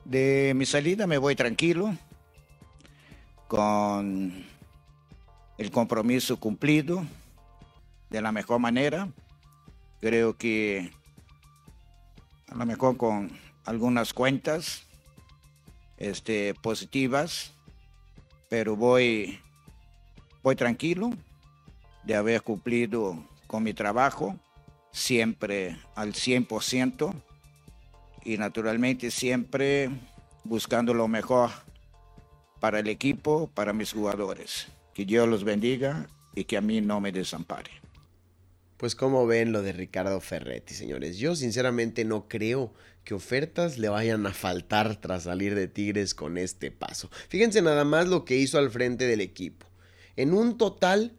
De 0.03 0.53
mi 0.55 0.65
salida 0.65 1.07
me 1.07 1.17
voy 1.17 1.35
tranquilo, 1.35 1.95
con 3.47 4.45
el 5.57 5.71
compromiso 5.71 6.37
cumplido 6.37 7.05
de 8.09 8.21
la 8.21 8.31
mejor 8.31 8.59
manera. 8.59 9.07
Creo 10.01 10.35
que 10.35 10.91
a 12.47 12.55
lo 12.55 12.65
mejor 12.65 12.97
con 12.97 13.31
algunas 13.65 14.13
cuentas 14.13 14.83
este, 15.97 16.53
positivas, 16.55 17.53
pero 18.49 18.75
voy, 18.75 19.39
voy 20.41 20.55
tranquilo 20.55 21.11
de 22.03 22.15
haber 22.15 22.41
cumplido 22.41 23.23
con 23.47 23.63
mi 23.63 23.73
trabajo, 23.73 24.37
siempre 24.91 25.77
al 25.95 26.13
100% 26.13 27.13
y 28.25 28.37
naturalmente 28.37 29.11
siempre 29.11 29.89
buscando 30.43 30.93
lo 30.93 31.07
mejor 31.07 31.49
para 32.59 32.79
el 32.79 32.87
equipo, 32.87 33.49
para 33.53 33.73
mis 33.73 33.91
jugadores. 33.91 34.67
Que 34.93 35.05
Dios 35.05 35.27
los 35.27 35.43
bendiga 35.43 36.07
y 36.35 36.45
que 36.45 36.57
a 36.57 36.61
mí 36.61 36.81
no 36.81 37.01
me 37.01 37.11
desampare. 37.11 37.82
Pues 38.83 38.95
como 38.95 39.25
ven 39.25 39.53
lo 39.53 39.61
de 39.61 39.71
Ricardo 39.71 40.19
Ferretti, 40.19 40.73
señores. 40.73 41.17
Yo 41.17 41.37
sinceramente 41.37 42.03
no 42.03 42.27
creo 42.27 42.73
que 43.05 43.13
ofertas 43.13 43.77
le 43.77 43.87
vayan 43.87 44.25
a 44.25 44.33
faltar 44.33 44.99
tras 44.99 45.23
salir 45.23 45.55
de 45.55 45.69
Tigres 45.69 46.13
con 46.13 46.37
este 46.37 46.69
paso. 46.69 47.09
Fíjense 47.29 47.61
nada 47.61 47.85
más 47.85 48.09
lo 48.09 48.25
que 48.25 48.35
hizo 48.35 48.57
al 48.57 48.69
frente 48.69 49.07
del 49.07 49.21
equipo. 49.21 49.67
En 50.17 50.33
un 50.33 50.57
total 50.57 51.15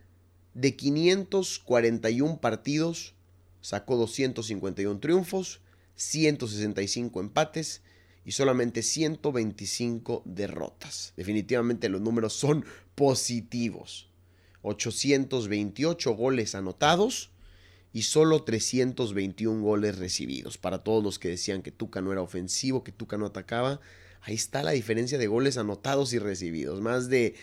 de 0.52 0.76
541 0.76 2.38
partidos, 2.38 3.14
sacó 3.62 3.96
251 3.96 5.00
triunfos, 5.00 5.62
165 5.94 7.18
empates 7.18 7.80
y 8.26 8.32
solamente 8.32 8.82
125 8.82 10.20
derrotas. 10.26 11.14
Definitivamente 11.16 11.88
los 11.88 12.02
números 12.02 12.34
son 12.34 12.66
positivos. 12.94 14.10
828 14.60 16.12
goles 16.12 16.54
anotados 16.54 17.30
y 17.94 18.02
solo 18.02 18.42
321 18.42 19.62
goles 19.62 19.98
recibidos. 19.98 20.58
Para 20.58 20.82
todos 20.82 21.02
los 21.02 21.18
que 21.20 21.28
decían 21.28 21.62
que 21.62 21.70
Tuca 21.70 22.02
no 22.02 22.10
era 22.10 22.22
ofensivo, 22.22 22.82
que 22.82 22.90
Tuca 22.90 23.16
no 23.16 23.26
atacaba, 23.26 23.80
ahí 24.20 24.34
está 24.34 24.64
la 24.64 24.72
diferencia 24.72 25.16
de 25.16 25.28
goles 25.28 25.58
anotados 25.58 26.12
y 26.12 26.18
recibidos. 26.18 26.80
Más 26.80 27.08
de 27.08 27.36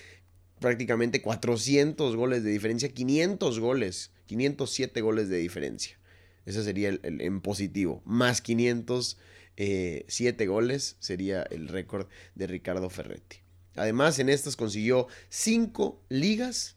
prácticamente 0.59 1.21
400 1.21 2.17
goles 2.17 2.43
de 2.43 2.51
diferencia, 2.51 2.89
500 2.89 3.59
goles, 3.59 4.11
507 4.25 4.99
goles 4.99 5.29
de 5.29 5.37
diferencia. 5.37 5.97
Ese 6.45 6.65
sería 6.65 6.89
el, 6.89 7.21
en 7.21 7.39
positivo. 7.39 8.01
Más 8.03 8.41
507 8.41 10.45
goles 10.47 10.97
sería 10.99 11.43
el 11.43 11.69
récord 11.69 12.07
de 12.35 12.47
Ricardo 12.47 12.89
Ferretti. 12.89 13.37
Además, 13.75 14.19
en 14.19 14.27
estas 14.27 14.57
consiguió 14.57 15.07
5 15.29 16.03
ligas 16.09 16.75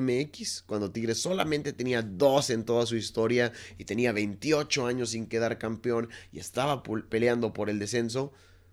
MX, 0.00 0.62
cuando 0.66 0.90
Tigres 0.90 1.18
solamente 1.18 1.72
tenía 1.72 2.02
2 2.02 2.50
en 2.50 2.64
toda 2.64 2.86
su 2.86 2.96
historia 2.96 3.52
y 3.78 3.84
tenía 3.84 4.12
28 4.12 4.86
años 4.86 5.10
sin 5.10 5.26
quedar 5.26 5.58
campeón 5.58 6.08
y 6.32 6.38
estaba 6.38 6.82
peleando 6.82 7.52
por 7.52 7.70
el 7.70 7.78
descenso. 7.78 8.32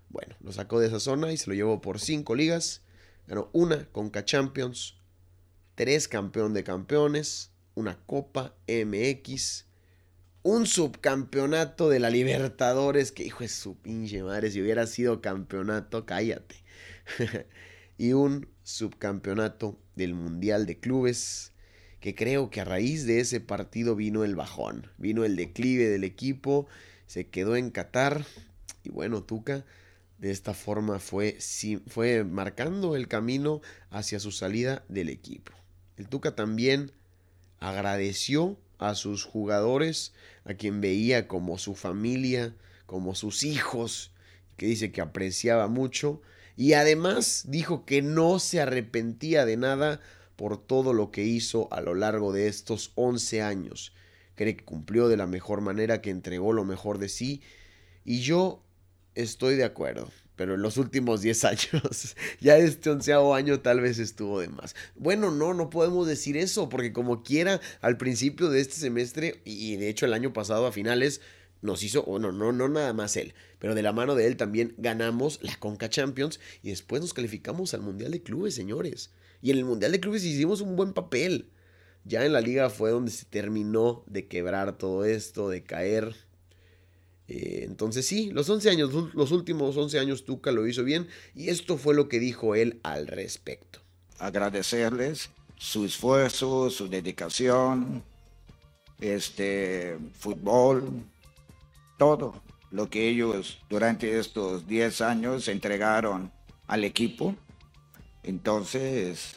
Bueno, 0.10 0.36
lo 0.42 0.52
sacó 0.52 0.80
de 0.80 0.88
esa 0.88 1.00
zona 1.00 1.32
y 1.32 1.38
se 1.38 1.50
lo 1.50 1.56
llevó 1.56 1.82
por 1.82 2.00
5 2.00 2.36
ligas. 2.36 2.82
Ganó 3.28 3.50
una 3.54 3.86
Conca 3.92 4.26
Champions, 4.26 4.98
3 5.76 6.08
campeón 6.08 6.54
de 6.54 6.64
campeones, 6.64 7.52
una 7.76 7.98
Copa 8.06 8.56
MX, 8.68 9.66
un 10.44 10.66
subcampeonato 10.66 11.90
de 11.90 12.00
la 12.00 12.10
Libertadores, 12.10 13.12
que 13.12 13.24
hijo 13.24 13.44
de 13.44 13.50
su 13.50 13.78
pinche 13.78 14.24
madre, 14.24 14.52
si 14.52 14.62
hubiera 14.62 14.88
sido 14.88 15.22
campeonato, 15.22 16.06
cállate. 16.06 16.56
y 17.98 18.14
un 18.14 18.48
subcampeonato 18.64 19.80
del 19.96 20.14
Mundial 20.14 20.66
de 20.66 20.80
Clubes, 20.80 21.54
que 22.00 22.16
creo 22.16 22.50
que 22.50 22.62
a 22.62 22.66
raíz 22.66 23.06
de 23.06 23.20
ese 23.20 23.40
partido 23.40 23.96
vino 23.96 24.24
el 24.24 24.36
bajón, 24.36 24.88
vino 24.98 25.24
el 25.24 25.36
declive 25.36 25.88
del 25.90 26.04
equipo, 26.04 26.68
se 27.06 27.28
quedó 27.28 27.56
en 27.56 27.70
Qatar 27.70 28.26
y 28.84 28.90
bueno, 28.90 29.24
Tuca 29.24 29.66
de 30.18 30.32
esta 30.32 30.54
forma 30.54 31.00
fue, 31.00 31.38
fue 31.88 32.24
marcando 32.24 32.96
el 32.96 33.08
camino 33.08 33.62
hacia 33.90 34.20
su 34.20 34.32
salida 34.32 34.84
del 34.88 35.10
equipo. 35.10 35.52
El 35.98 36.08
Tuca 36.08 36.36
también 36.36 36.92
agradeció 37.60 38.58
a 38.78 38.96
sus 38.96 39.24
jugadores, 39.24 40.14
a 40.46 40.54
quien 40.56 40.82
veía 40.82 41.28
como 41.28 41.58
su 41.58 41.76
familia, 41.76 42.56
como 42.86 43.16
sus 43.16 43.44
hijos, 43.44 44.12
que 44.58 44.66
dice 44.66 44.92
que 44.92 45.02
apreciaba 45.02 45.68
mucho, 45.68 46.22
y 46.62 46.74
además 46.74 47.46
dijo 47.48 47.86
que 47.88 48.04
no 48.04 48.38
se 48.38 48.62
arrepentía 48.62 49.46
de 49.48 49.58
nada 49.58 50.00
por 50.36 50.64
todo 50.64 50.94
lo 50.94 51.10
que 51.10 51.24
hizo 51.24 51.68
a 51.74 51.82
lo 51.82 51.96
largo 51.96 52.34
de 52.34 52.48
estos 52.48 52.92
11 52.94 53.42
años. 53.42 53.96
Cree 54.36 54.56
que 54.56 54.64
cumplió 54.64 55.08
de 55.08 55.18
la 55.18 55.26
mejor 55.26 55.62
manera, 55.62 56.04
que 56.04 56.12
entregó 56.12 56.54
lo 56.54 56.64
mejor 56.64 57.00
de 57.00 57.10
sí, 57.10 57.42
y 58.06 58.22
yo 58.22 58.64
estoy 59.16 59.56
de 59.56 59.64
acuerdo 59.64 60.08
pero 60.42 60.56
en 60.56 60.64
los 60.64 60.78
últimos 60.78 61.22
10 61.22 61.46
años, 61.46 62.16
ya 62.40 62.58
este 62.58 62.90
onceavo 62.90 63.36
año 63.36 63.60
tal 63.60 63.80
vez 63.80 64.00
estuvo 64.00 64.40
de 64.40 64.48
más. 64.48 64.76
Bueno, 64.96 65.30
no, 65.30 65.54
no 65.54 65.70
podemos 65.70 66.08
decir 66.08 66.36
eso, 66.36 66.68
porque 66.68 66.94
como 66.94 67.22
quiera, 67.22 67.62
al 67.80 67.98
principio 67.98 68.50
de 68.50 68.60
este 68.60 68.74
semestre, 68.74 69.40
y 69.46 69.76
de 69.76 69.90
hecho 69.90 70.08
el 70.08 70.14
año 70.14 70.34
pasado 70.34 70.66
a 70.66 70.72
finales, 70.72 71.22
nos 71.62 71.84
hizo, 71.84 72.04
bueno, 72.04 72.32
no, 72.32 72.52
no 72.52 72.68
nada 72.68 72.94
más 72.94 73.16
él, 73.18 73.34
pero 73.60 73.76
de 73.76 73.84
la 73.84 73.94
mano 73.94 74.16
de 74.16 74.28
él 74.28 74.38
también 74.38 74.74
ganamos 74.78 75.40
la 75.42 75.56
Conca 75.58 75.90
Champions 75.90 76.40
y 76.64 76.70
después 76.70 77.02
nos 77.02 77.14
calificamos 77.14 77.74
al 77.74 77.82
Mundial 77.82 78.12
de 78.12 78.24
Clubes, 78.24 78.56
señores. 78.56 79.12
Y 79.42 79.52
en 79.52 79.58
el 79.58 79.66
Mundial 79.66 79.92
de 79.92 80.00
Clubes 80.00 80.24
hicimos 80.24 80.62
un 80.62 80.76
buen 80.76 80.94
papel. 80.94 81.50
Ya 82.04 82.26
en 82.26 82.34
la 82.34 82.42
liga 82.42 82.70
fue 82.70 82.92
donde 82.92 83.12
se 83.12 83.26
terminó 83.26 84.04
de 84.08 84.28
quebrar 84.28 84.78
todo 84.78 85.06
esto, 85.06 85.50
de 85.50 85.64
caer. 85.64 86.16
Eh, 87.28 87.64
entonces 87.68 88.06
sí, 88.06 88.32
los 88.32 88.50
11 88.50 88.70
años, 88.70 89.14
los 89.14 89.32
últimos 89.32 89.78
11 89.78 90.00
años 90.00 90.26
Tuca 90.26 90.52
lo 90.52 90.68
hizo 90.68 90.84
bien 90.84 91.08
y 91.36 91.50
esto 91.50 91.78
fue 91.78 91.94
lo 91.94 92.10
que 92.10 92.20
dijo 92.20 92.56
él 92.56 92.80
al 92.84 93.08
respecto. 93.08 93.80
Agradecerles 94.18 95.30
su 95.58 95.86
esfuerzo, 95.86 96.72
su 96.72 96.90
dedicación, 96.90 98.04
este 99.00 99.98
fútbol, 100.14 101.06
todo 102.02 102.34
lo 102.72 102.90
que 102.90 103.08
ellos 103.08 103.60
durante 103.70 104.18
estos 104.18 104.66
10 104.66 105.02
años 105.02 105.48
entregaron 105.48 106.32
al 106.66 106.84
equipo. 106.84 107.36
Entonces, 108.24 109.36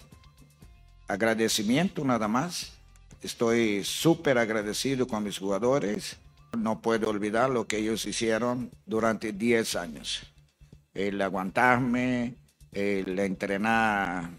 agradecimiento 1.06 2.02
nada 2.06 2.26
más. 2.26 2.72
Estoy 3.20 3.84
súper 3.84 4.38
agradecido 4.38 5.06
con 5.06 5.24
mis 5.24 5.38
jugadores 5.38 6.16
no 6.56 6.80
puedo 6.80 7.10
olvidar 7.10 7.50
lo 7.50 7.66
que 7.66 7.76
ellos 7.76 8.06
hicieron 8.06 8.70
durante 8.86 9.32
10 9.32 9.76
años. 9.76 10.22
El 10.94 11.20
aguantarme, 11.20 12.36
el 12.72 13.18
entrenar 13.18 14.30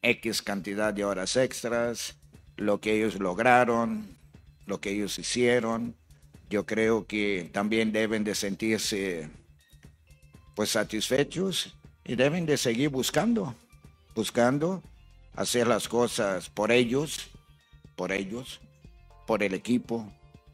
X 0.00 0.40
cantidad 0.40 0.94
de 0.94 1.04
horas 1.04 1.36
extras, 1.36 2.16
lo 2.56 2.80
que 2.80 2.96
ellos 2.96 3.20
lograron, 3.20 4.16
lo 4.64 4.80
que 4.80 4.92
ellos 4.92 5.18
hicieron. 5.18 5.94
Yo 6.48 6.64
creo 6.64 7.06
que 7.06 7.50
también 7.52 7.92
deben 7.92 8.24
de 8.24 8.34
sentirse 8.34 9.28
pues 10.54 10.70
satisfechos 10.70 11.74
y 12.04 12.14
deben 12.14 12.46
de 12.46 12.56
seguir 12.56 12.88
buscando, 12.88 13.54
buscando 14.14 14.82
hacer 15.34 15.66
las 15.66 15.88
cosas 15.88 16.48
por 16.48 16.72
ellos, 16.72 17.30
por 17.94 18.12
ellos, 18.12 18.60
por 19.26 19.42
el 19.42 19.54
equipo, 19.54 20.10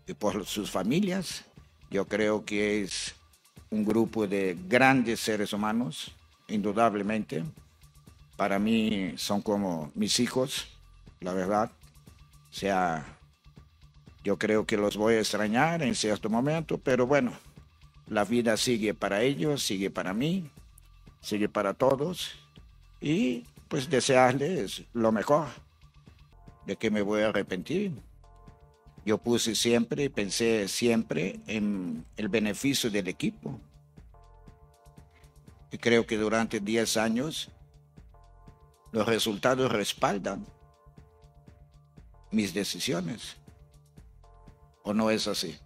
y 0.07 0.15
por 0.15 0.45
sus 0.47 0.71
familias. 0.71 1.45
Yo 1.91 2.07
creo 2.07 2.45
que 2.45 2.83
es 2.83 3.15
un 3.71 3.85
grupo 3.85 4.27
de 4.27 4.57
grandes 4.69 5.21
seres 5.21 5.53
humanos, 5.53 6.13
indudablemente. 6.49 7.45
Para 8.37 8.59
mí 8.59 9.15
son 9.17 9.43
como 9.43 9.91
mis 9.95 10.19
hijos, 10.21 10.67
la 11.21 11.33
verdad. 11.33 11.71
Sea, 12.51 13.19
yo 14.25 14.39
creo 14.39 14.67
que 14.67 14.77
los 14.77 14.97
voy 14.97 15.15
a 15.15 15.21
extrañar 15.21 15.83
en 15.83 15.95
cierto 15.95 16.31
momento, 16.31 16.79
pero 16.79 17.07
bueno, 17.07 17.33
la 18.07 18.25
vida 18.25 18.57
sigue 18.57 18.95
para 18.95 19.23
ellos, 19.23 19.63
sigue 19.63 19.91
para 19.91 20.15
mí, 20.15 20.51
sigue 21.21 21.49
para 21.49 21.75
todos. 21.75 22.33
Y 23.01 23.45
pues 23.69 23.89
desearles 23.89 24.83
lo 24.93 25.11
mejor. 25.13 25.49
¿De 26.67 26.77
que 26.77 26.91
me 26.91 27.03
voy 27.03 27.23
a 27.23 27.29
arrepentir? 27.31 27.93
Yo 29.05 29.19
puse 29.19 29.57
siempre, 29.57 30.11
pensé 30.11 30.69
siempre 30.69 31.41
en 31.49 32.05
el 32.17 32.29
beneficio 32.29 32.91
del 32.91 33.09
equipo. 33.09 33.59
Y 35.73 35.79
creo 35.79 36.07
que 36.07 36.17
durante 36.17 36.61
10 36.61 36.97
años 36.99 37.51
los 38.93 39.07
resultados 39.07 39.73
respaldan 39.73 40.47
mis 42.31 42.55
decisiones. 42.55 43.42
¿O 44.85 44.95
no 44.95 45.11
es 45.11 45.29
así? 45.29 45.57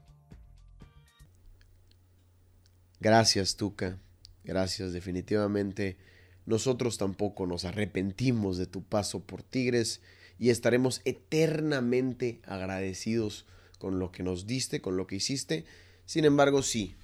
Gracias, 3.00 3.57
Tuca. 3.57 3.98
Gracias, 4.44 4.92
definitivamente. 4.92 5.96
Nosotros 6.44 6.98
tampoco 6.98 7.46
nos 7.46 7.64
arrepentimos 7.64 8.57
de 8.57 8.66
tu 8.66 8.83
paso 8.83 9.20
por 9.20 9.42
Tigres 9.42 10.00
y 10.38 10.50
estaremos 10.50 11.00
eternamente 11.05 12.40
agradecidos 12.46 13.46
con 13.79 13.98
lo 13.98 14.12
que 14.12 14.22
nos 14.22 14.46
diste, 14.46 14.81
con 14.81 14.96
lo 14.96 15.07
que 15.07 15.16
hiciste. 15.16 15.64
Sin 16.05 16.24
embargo, 16.24 16.62
sí, 16.62 16.94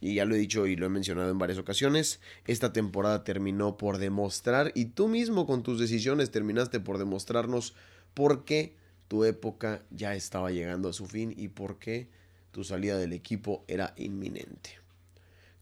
y 0.00 0.14
ya 0.14 0.24
lo 0.24 0.34
he 0.34 0.38
dicho 0.38 0.66
y 0.66 0.76
lo 0.76 0.86
he 0.86 0.90
mencionado 0.90 1.30
en 1.30 1.38
varias 1.38 1.58
ocasiones, 1.58 2.20
esta 2.46 2.72
temporada 2.72 3.24
terminó 3.24 3.76
por 3.76 3.98
demostrar, 3.98 4.70
y 4.74 4.86
tú 4.86 5.08
mismo 5.08 5.46
con 5.46 5.62
tus 5.62 5.80
decisiones 5.80 6.30
terminaste 6.30 6.78
por 6.78 6.98
demostrarnos 6.98 7.74
por 8.12 8.44
qué 8.44 8.76
tu 9.14 9.24
época 9.24 9.84
ya 9.92 10.16
estaba 10.16 10.50
llegando 10.50 10.88
a 10.88 10.92
su 10.92 11.06
fin 11.06 11.32
y 11.36 11.46
por 11.46 11.78
qué 11.78 12.08
tu 12.50 12.64
salida 12.64 12.98
del 12.98 13.12
equipo 13.12 13.64
era 13.68 13.94
inminente. 13.96 14.70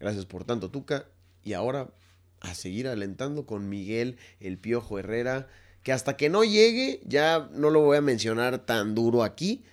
Gracias 0.00 0.24
por 0.24 0.44
tanto, 0.44 0.70
Tuca. 0.70 1.04
Y 1.44 1.52
ahora 1.52 1.92
a 2.40 2.54
seguir 2.54 2.88
alentando 2.88 3.44
con 3.44 3.68
Miguel 3.68 4.16
el 4.40 4.56
Piojo 4.56 4.98
Herrera, 4.98 5.48
que 5.82 5.92
hasta 5.92 6.16
que 6.16 6.30
no 6.30 6.44
llegue, 6.44 7.02
ya 7.04 7.50
no 7.52 7.68
lo 7.68 7.82
voy 7.82 7.98
a 7.98 8.00
mencionar 8.00 8.64
tan 8.64 8.94
duro 8.94 9.22
aquí, 9.22 9.64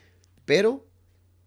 pero 0.44 0.86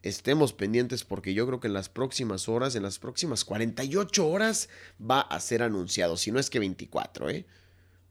estemos 0.02 0.54
pendientes 0.54 1.04
porque 1.04 1.34
yo 1.34 1.46
creo 1.46 1.60
que 1.60 1.68
en 1.68 1.74
las 1.74 1.90
próximas 1.90 2.48
horas, 2.48 2.74
en 2.76 2.82
las 2.82 2.98
próximas 2.98 3.44
48 3.44 4.26
horas, 4.26 4.70
va 4.98 5.20
a 5.20 5.38
ser 5.38 5.62
anunciado, 5.62 6.16
si 6.16 6.32
no 6.32 6.38
es 6.38 6.48
que 6.48 6.60
24, 6.60 7.28
¿eh? 7.28 7.44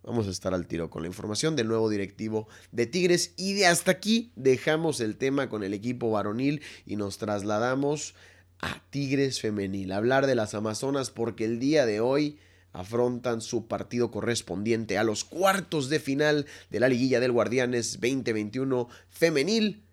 Vamos 0.03 0.27
a 0.27 0.31
estar 0.31 0.53
al 0.53 0.65
tiro 0.65 0.89
con 0.89 1.03
la 1.03 1.07
información 1.07 1.55
del 1.55 1.67
nuevo 1.67 1.89
directivo 1.89 2.47
de 2.71 2.87
Tigres. 2.87 3.33
Y 3.37 3.53
de 3.53 3.67
hasta 3.67 3.91
aquí 3.91 4.31
dejamos 4.35 4.99
el 4.99 5.15
tema 5.15 5.47
con 5.47 5.63
el 5.63 5.73
equipo 5.73 6.09
varonil 6.09 6.61
y 6.85 6.95
nos 6.95 7.17
trasladamos 7.17 8.15
a 8.59 8.81
Tigres 8.89 9.41
femenil, 9.41 9.91
hablar 9.91 10.27
de 10.27 10.35
las 10.35 10.53
Amazonas 10.53 11.11
porque 11.11 11.45
el 11.45 11.59
día 11.59 11.85
de 11.85 11.99
hoy 11.99 12.39
afrontan 12.73 13.41
su 13.41 13.67
partido 13.67 14.11
correspondiente 14.11 14.97
a 14.97 15.03
los 15.03 15.23
cuartos 15.23 15.89
de 15.89 15.99
final 15.99 16.45
de 16.69 16.79
la 16.79 16.87
liguilla 16.87 17.19
del 17.19 17.31
Guardianes 17.31 17.99
2021 17.99 18.87
femenil 19.09 19.83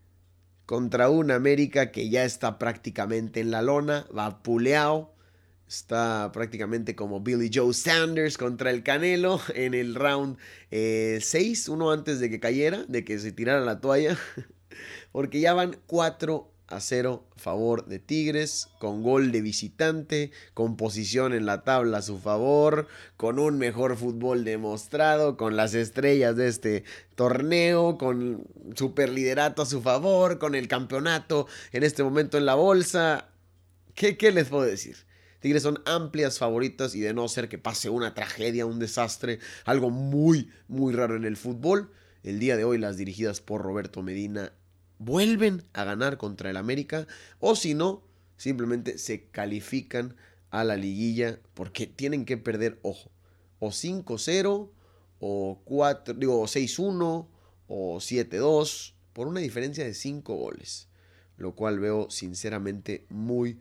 contra 0.66 1.08
un 1.08 1.30
América 1.30 1.90
que 1.90 2.10
ya 2.10 2.24
está 2.24 2.58
prácticamente 2.58 3.40
en 3.40 3.50
la 3.50 3.62
lona, 3.62 4.06
va 4.16 4.42
puleado, 4.42 5.14
está 5.68 6.32
prácticamente 6.32 6.96
como 6.96 7.20
Billy 7.20 7.50
Joe 7.52 7.74
Sanders 7.74 8.38
contra 8.38 8.70
el 8.70 8.82
Canelo 8.82 9.40
en 9.54 9.74
el 9.74 9.94
round 9.94 10.38
6, 10.70 10.70
eh, 10.70 11.70
uno 11.70 11.90
antes 11.90 12.20
de 12.20 12.30
que 12.30 12.40
cayera, 12.40 12.84
de 12.88 13.04
que 13.04 13.18
se 13.18 13.32
tirara 13.32 13.60
la 13.60 13.80
toalla, 13.80 14.18
porque 15.12 15.40
ya 15.40 15.52
van 15.52 15.76
4 15.86 16.50
a 16.68 16.80
0 16.80 17.26
a 17.34 17.38
favor 17.38 17.86
de 17.86 17.98
Tigres, 17.98 18.68
con 18.78 19.02
gol 19.02 19.32
de 19.32 19.40
visitante, 19.40 20.32
con 20.54 20.76
posición 20.76 21.32
en 21.32 21.46
la 21.46 21.64
tabla 21.64 21.98
a 21.98 22.02
su 22.02 22.18
favor, 22.18 22.88
con 23.16 23.38
un 23.38 23.58
mejor 23.58 23.96
fútbol 23.96 24.44
demostrado, 24.44 25.36
con 25.36 25.56
las 25.56 25.74
estrellas 25.74 26.36
de 26.36 26.48
este 26.48 26.84
torneo, 27.14 27.96
con 27.96 28.46
superliderato 28.74 29.62
a 29.62 29.66
su 29.66 29.80
favor, 29.80 30.38
con 30.38 30.54
el 30.54 30.68
campeonato 30.68 31.46
en 31.72 31.84
este 31.84 32.02
momento 32.02 32.36
en 32.36 32.46
la 32.46 32.54
bolsa. 32.54 33.28
¿Qué, 33.94 34.16
qué 34.16 34.30
les 34.30 34.48
puedo 34.48 34.64
decir? 34.64 35.07
Tigres 35.40 35.62
son 35.62 35.80
amplias 35.84 36.38
favoritas 36.38 36.94
y 36.94 37.00
de 37.00 37.14
no 37.14 37.28
ser 37.28 37.48
que 37.48 37.58
pase 37.58 37.90
una 37.90 38.14
tragedia, 38.14 38.66
un 38.66 38.78
desastre, 38.78 39.38
algo 39.64 39.90
muy, 39.90 40.50
muy 40.66 40.92
raro 40.92 41.16
en 41.16 41.24
el 41.24 41.36
fútbol, 41.36 41.92
el 42.24 42.40
día 42.40 42.56
de 42.56 42.64
hoy 42.64 42.78
las 42.78 42.96
dirigidas 42.96 43.40
por 43.40 43.62
Roberto 43.62 44.02
Medina 44.02 44.52
vuelven 44.98 45.62
a 45.72 45.84
ganar 45.84 46.18
contra 46.18 46.50
el 46.50 46.56
América 46.56 47.06
o 47.38 47.54
si 47.54 47.74
no, 47.74 48.02
simplemente 48.36 48.98
se 48.98 49.26
califican 49.26 50.16
a 50.50 50.64
la 50.64 50.76
liguilla 50.76 51.38
porque 51.54 51.86
tienen 51.86 52.24
que 52.24 52.36
perder, 52.36 52.80
ojo, 52.82 53.10
o 53.60 53.68
5-0 53.68 54.70
o 55.20 55.62
4, 55.64 56.14
digo 56.14 56.42
6-1 56.44 57.28
o 57.68 57.96
7-2 57.96 58.94
por 59.12 59.28
una 59.28 59.40
diferencia 59.40 59.84
de 59.84 59.94
5 59.94 60.34
goles, 60.34 60.88
lo 61.36 61.54
cual 61.54 61.78
veo 61.78 62.10
sinceramente 62.10 63.06
muy 63.08 63.28
muy 63.48 63.60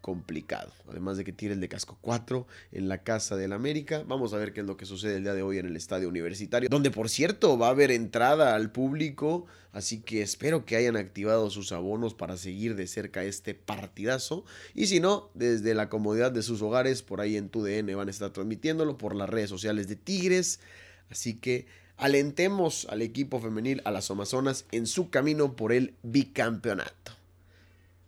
complicado. 0.00 0.72
Además 0.88 1.16
de 1.16 1.24
que 1.24 1.32
tire 1.32 1.54
el 1.54 1.60
de 1.60 1.68
casco 1.68 1.98
4 2.00 2.46
en 2.72 2.88
la 2.88 2.98
Casa 2.98 3.36
del 3.36 3.52
América. 3.52 4.02
Vamos 4.06 4.32
a 4.32 4.38
ver 4.38 4.52
qué 4.52 4.60
es 4.60 4.66
lo 4.66 4.76
que 4.76 4.86
sucede 4.86 5.16
el 5.16 5.22
día 5.22 5.34
de 5.34 5.42
hoy 5.42 5.58
en 5.58 5.66
el 5.66 5.76
Estadio 5.76 6.08
Universitario, 6.08 6.68
donde 6.68 6.90
por 6.90 7.08
cierto 7.08 7.56
va 7.58 7.68
a 7.68 7.70
haber 7.70 7.90
entrada 7.90 8.54
al 8.54 8.70
público, 8.72 9.46
así 9.72 10.00
que 10.00 10.22
espero 10.22 10.64
que 10.64 10.76
hayan 10.76 10.96
activado 10.96 11.50
sus 11.50 11.72
abonos 11.72 12.14
para 12.14 12.36
seguir 12.36 12.74
de 12.74 12.86
cerca 12.86 13.24
este 13.24 13.54
partidazo. 13.54 14.44
Y 14.74 14.86
si 14.86 15.00
no, 15.00 15.30
desde 15.34 15.74
la 15.74 15.88
comodidad 15.88 16.32
de 16.32 16.42
sus 16.42 16.62
hogares, 16.62 17.02
por 17.02 17.20
ahí 17.20 17.36
en 17.36 17.48
TUDN 17.48 17.96
van 17.96 18.08
a 18.08 18.10
estar 18.10 18.30
transmitiéndolo 18.30 18.98
por 18.98 19.14
las 19.14 19.28
redes 19.28 19.50
sociales 19.50 19.88
de 19.88 19.96
Tigres. 19.96 20.60
Así 21.08 21.34
que 21.34 21.66
alentemos 21.96 22.86
al 22.90 23.02
equipo 23.02 23.40
femenil, 23.40 23.80
a 23.84 23.90
las 23.90 24.10
Amazonas, 24.10 24.66
en 24.72 24.86
su 24.86 25.10
camino 25.10 25.54
por 25.54 25.72
el 25.72 25.94
bicampeonato. 26.02 27.25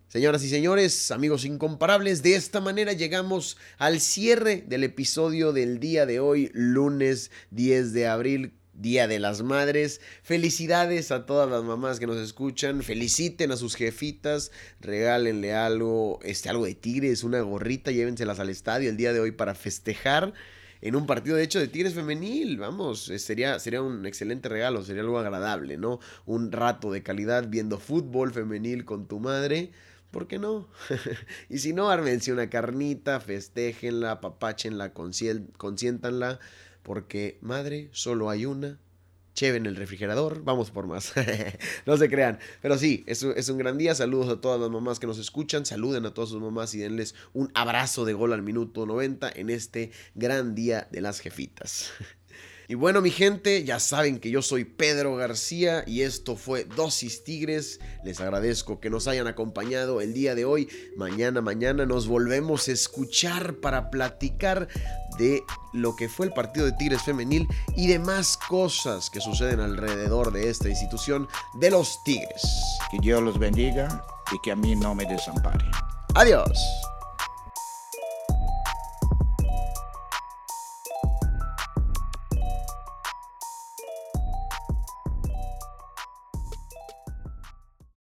Señoras 0.09 0.42
y 0.42 0.49
señores, 0.49 1.11
amigos 1.11 1.44
incomparables, 1.44 2.23
de 2.23 2.35
esta 2.35 2.62
manera 2.62 2.94
llegamos 2.94 3.59
al 3.77 4.01
cierre 4.01 4.64
del 4.66 4.85
episodio 4.85 5.53
del 5.53 5.81
día 5.81 6.07
de 6.07 6.18
hoy, 6.18 6.51
lunes 6.55 7.31
10 7.51 7.92
de 7.92 8.07
abril, 8.07 8.55
Día 8.73 9.07
de 9.07 9.18
las 9.18 9.42
Madres. 9.42 10.01
Felicidades 10.23 11.11
a 11.11 11.27
todas 11.27 11.51
las 11.51 11.62
mamás 11.62 12.01
que 12.01 12.07
nos 12.07 12.16
escuchan. 12.16 12.83
Feliciten 12.83 13.53
a 13.53 13.59
sus 13.59 13.75
jefitas. 13.75 14.51
Regálenle 14.81 15.53
algo, 15.53 16.21
este, 16.23 16.49
algo 16.49 16.64
de 16.64 16.75
tigres, 16.75 17.23
una 17.23 17.42
gorrita, 17.42 17.90
llévenselas 17.90 18.40
al 18.40 18.49
estadio 18.49 18.88
el 18.88 18.97
día 18.97 19.12
de 19.12 19.21
hoy 19.21 19.33
para 19.33 19.55
festejar 19.55 20.33
en 20.81 20.97
un 20.97 21.07
partido 21.07 21.37
de 21.37 21.42
hecho 21.42 21.61
de 21.61 21.68
Tigres 21.68 21.92
femenil. 21.92 22.57
Vamos, 22.57 23.11
eh, 23.11 23.18
sería, 23.18 23.59
sería 23.59 23.83
un 23.83 24.07
excelente 24.07 24.49
regalo, 24.49 24.83
sería 24.85 25.03
algo 25.03 25.18
agradable, 25.18 25.77
¿no? 25.77 26.01
Un 26.25 26.51
rato 26.51 26.90
de 26.90 27.03
calidad 27.03 27.49
viendo 27.49 27.79
fútbol 27.79 28.33
femenil 28.33 28.87
con 28.87 29.07
tu 29.07 29.18
madre. 29.18 29.71
¿Por 30.11 30.27
qué 30.27 30.38
no? 30.38 30.68
y 31.51 31.59
si 31.59 31.73
no, 31.73 31.90
ármense 31.90 32.33
una 32.33 32.49
carnita, 32.49 33.21
festéjenla, 33.21 34.21
papáchenla, 34.21 34.92
consiéntanla, 34.94 36.40
porque 36.83 37.38
madre, 37.42 37.88
solo 37.92 38.31
hay 38.31 38.47
una. 38.47 38.79
Cheve 39.35 39.59
en 39.59 39.66
el 39.66 39.77
refrigerador, 39.77 40.42
vamos 40.42 40.73
por 40.73 40.88
más. 40.88 41.12
no 41.87 41.97
se 41.97 42.09
crean. 42.09 42.40
Pero 42.61 42.77
sí, 42.77 43.05
es, 43.07 43.23
es 43.23 43.49
un 43.49 43.59
gran 43.59 43.79
día. 43.79 43.94
Saludos 43.94 44.29
a 44.31 44.40
todas 44.40 44.61
las 44.61 44.68
mamás 44.68 44.99
que 44.99 45.07
nos 45.07 45.18
escuchan. 45.18 45.64
Saluden 45.64 46.07
a 46.07 46.14
todas 46.14 46.31
sus 46.31 46.40
mamás 46.40 46.75
y 46.75 46.79
denles 46.79 47.14
un 47.35 47.53
abrazo 47.55 48.05
de 48.05 48.14
gol 48.14 48.33
al 48.33 48.42
minuto 48.42 48.85
90 48.85 49.31
en 49.37 49.51
este 49.51 49.92
gran 50.16 50.57
día 50.57 50.88
de 50.90 51.03
las 51.03 51.21
jefitas. 51.21 51.92
Y 52.71 52.75
bueno, 52.75 53.01
mi 53.01 53.11
gente, 53.11 53.65
ya 53.65 53.81
saben 53.81 54.21
que 54.21 54.31
yo 54.31 54.43
soy 54.43 54.65
Pedro 54.65 55.17
García 55.17 55.85
y 55.87 56.03
esto 56.03 56.37
fue 56.37 56.65
Dosis 56.65 57.25
Tigres. 57.25 57.81
Les 58.05 58.21
agradezco 58.21 58.79
que 58.79 58.91
nos 58.91 59.09
hayan 59.09 59.27
acompañado 59.27 60.03
el 60.03 60.13
día 60.13 60.35
de 60.35 60.45
hoy. 60.45 60.69
Mañana, 60.95 61.41
mañana 61.41 61.87
nos 61.87 62.07
volvemos 62.07 62.69
a 62.69 62.73
escuchar 62.73 63.55
para 63.55 63.91
platicar 63.91 64.69
de 65.19 65.43
lo 65.73 65.97
que 65.97 66.11
fue 66.11 66.27
el 66.27 66.35
partido 66.35 66.67
de 66.67 66.73
Tigres 66.73 67.01
femenil 67.01 67.49
y 67.75 67.87
demás 67.87 68.37
cosas 68.37 69.09
que 69.09 69.23
suceden 69.23 69.61
alrededor 69.61 70.31
de 70.31 70.51
esta 70.51 70.69
institución 70.69 71.27
de 71.59 71.71
los 71.71 72.05
Tigres. 72.05 72.43
Que 72.91 72.99
Dios 72.99 73.23
los 73.23 73.39
bendiga 73.39 74.05
y 74.31 74.39
que 74.43 74.53
a 74.53 74.57
mí 74.57 74.77
no 74.77 74.95
me 74.95 75.07
desampare. 75.07 75.65
Adiós. 76.15 76.63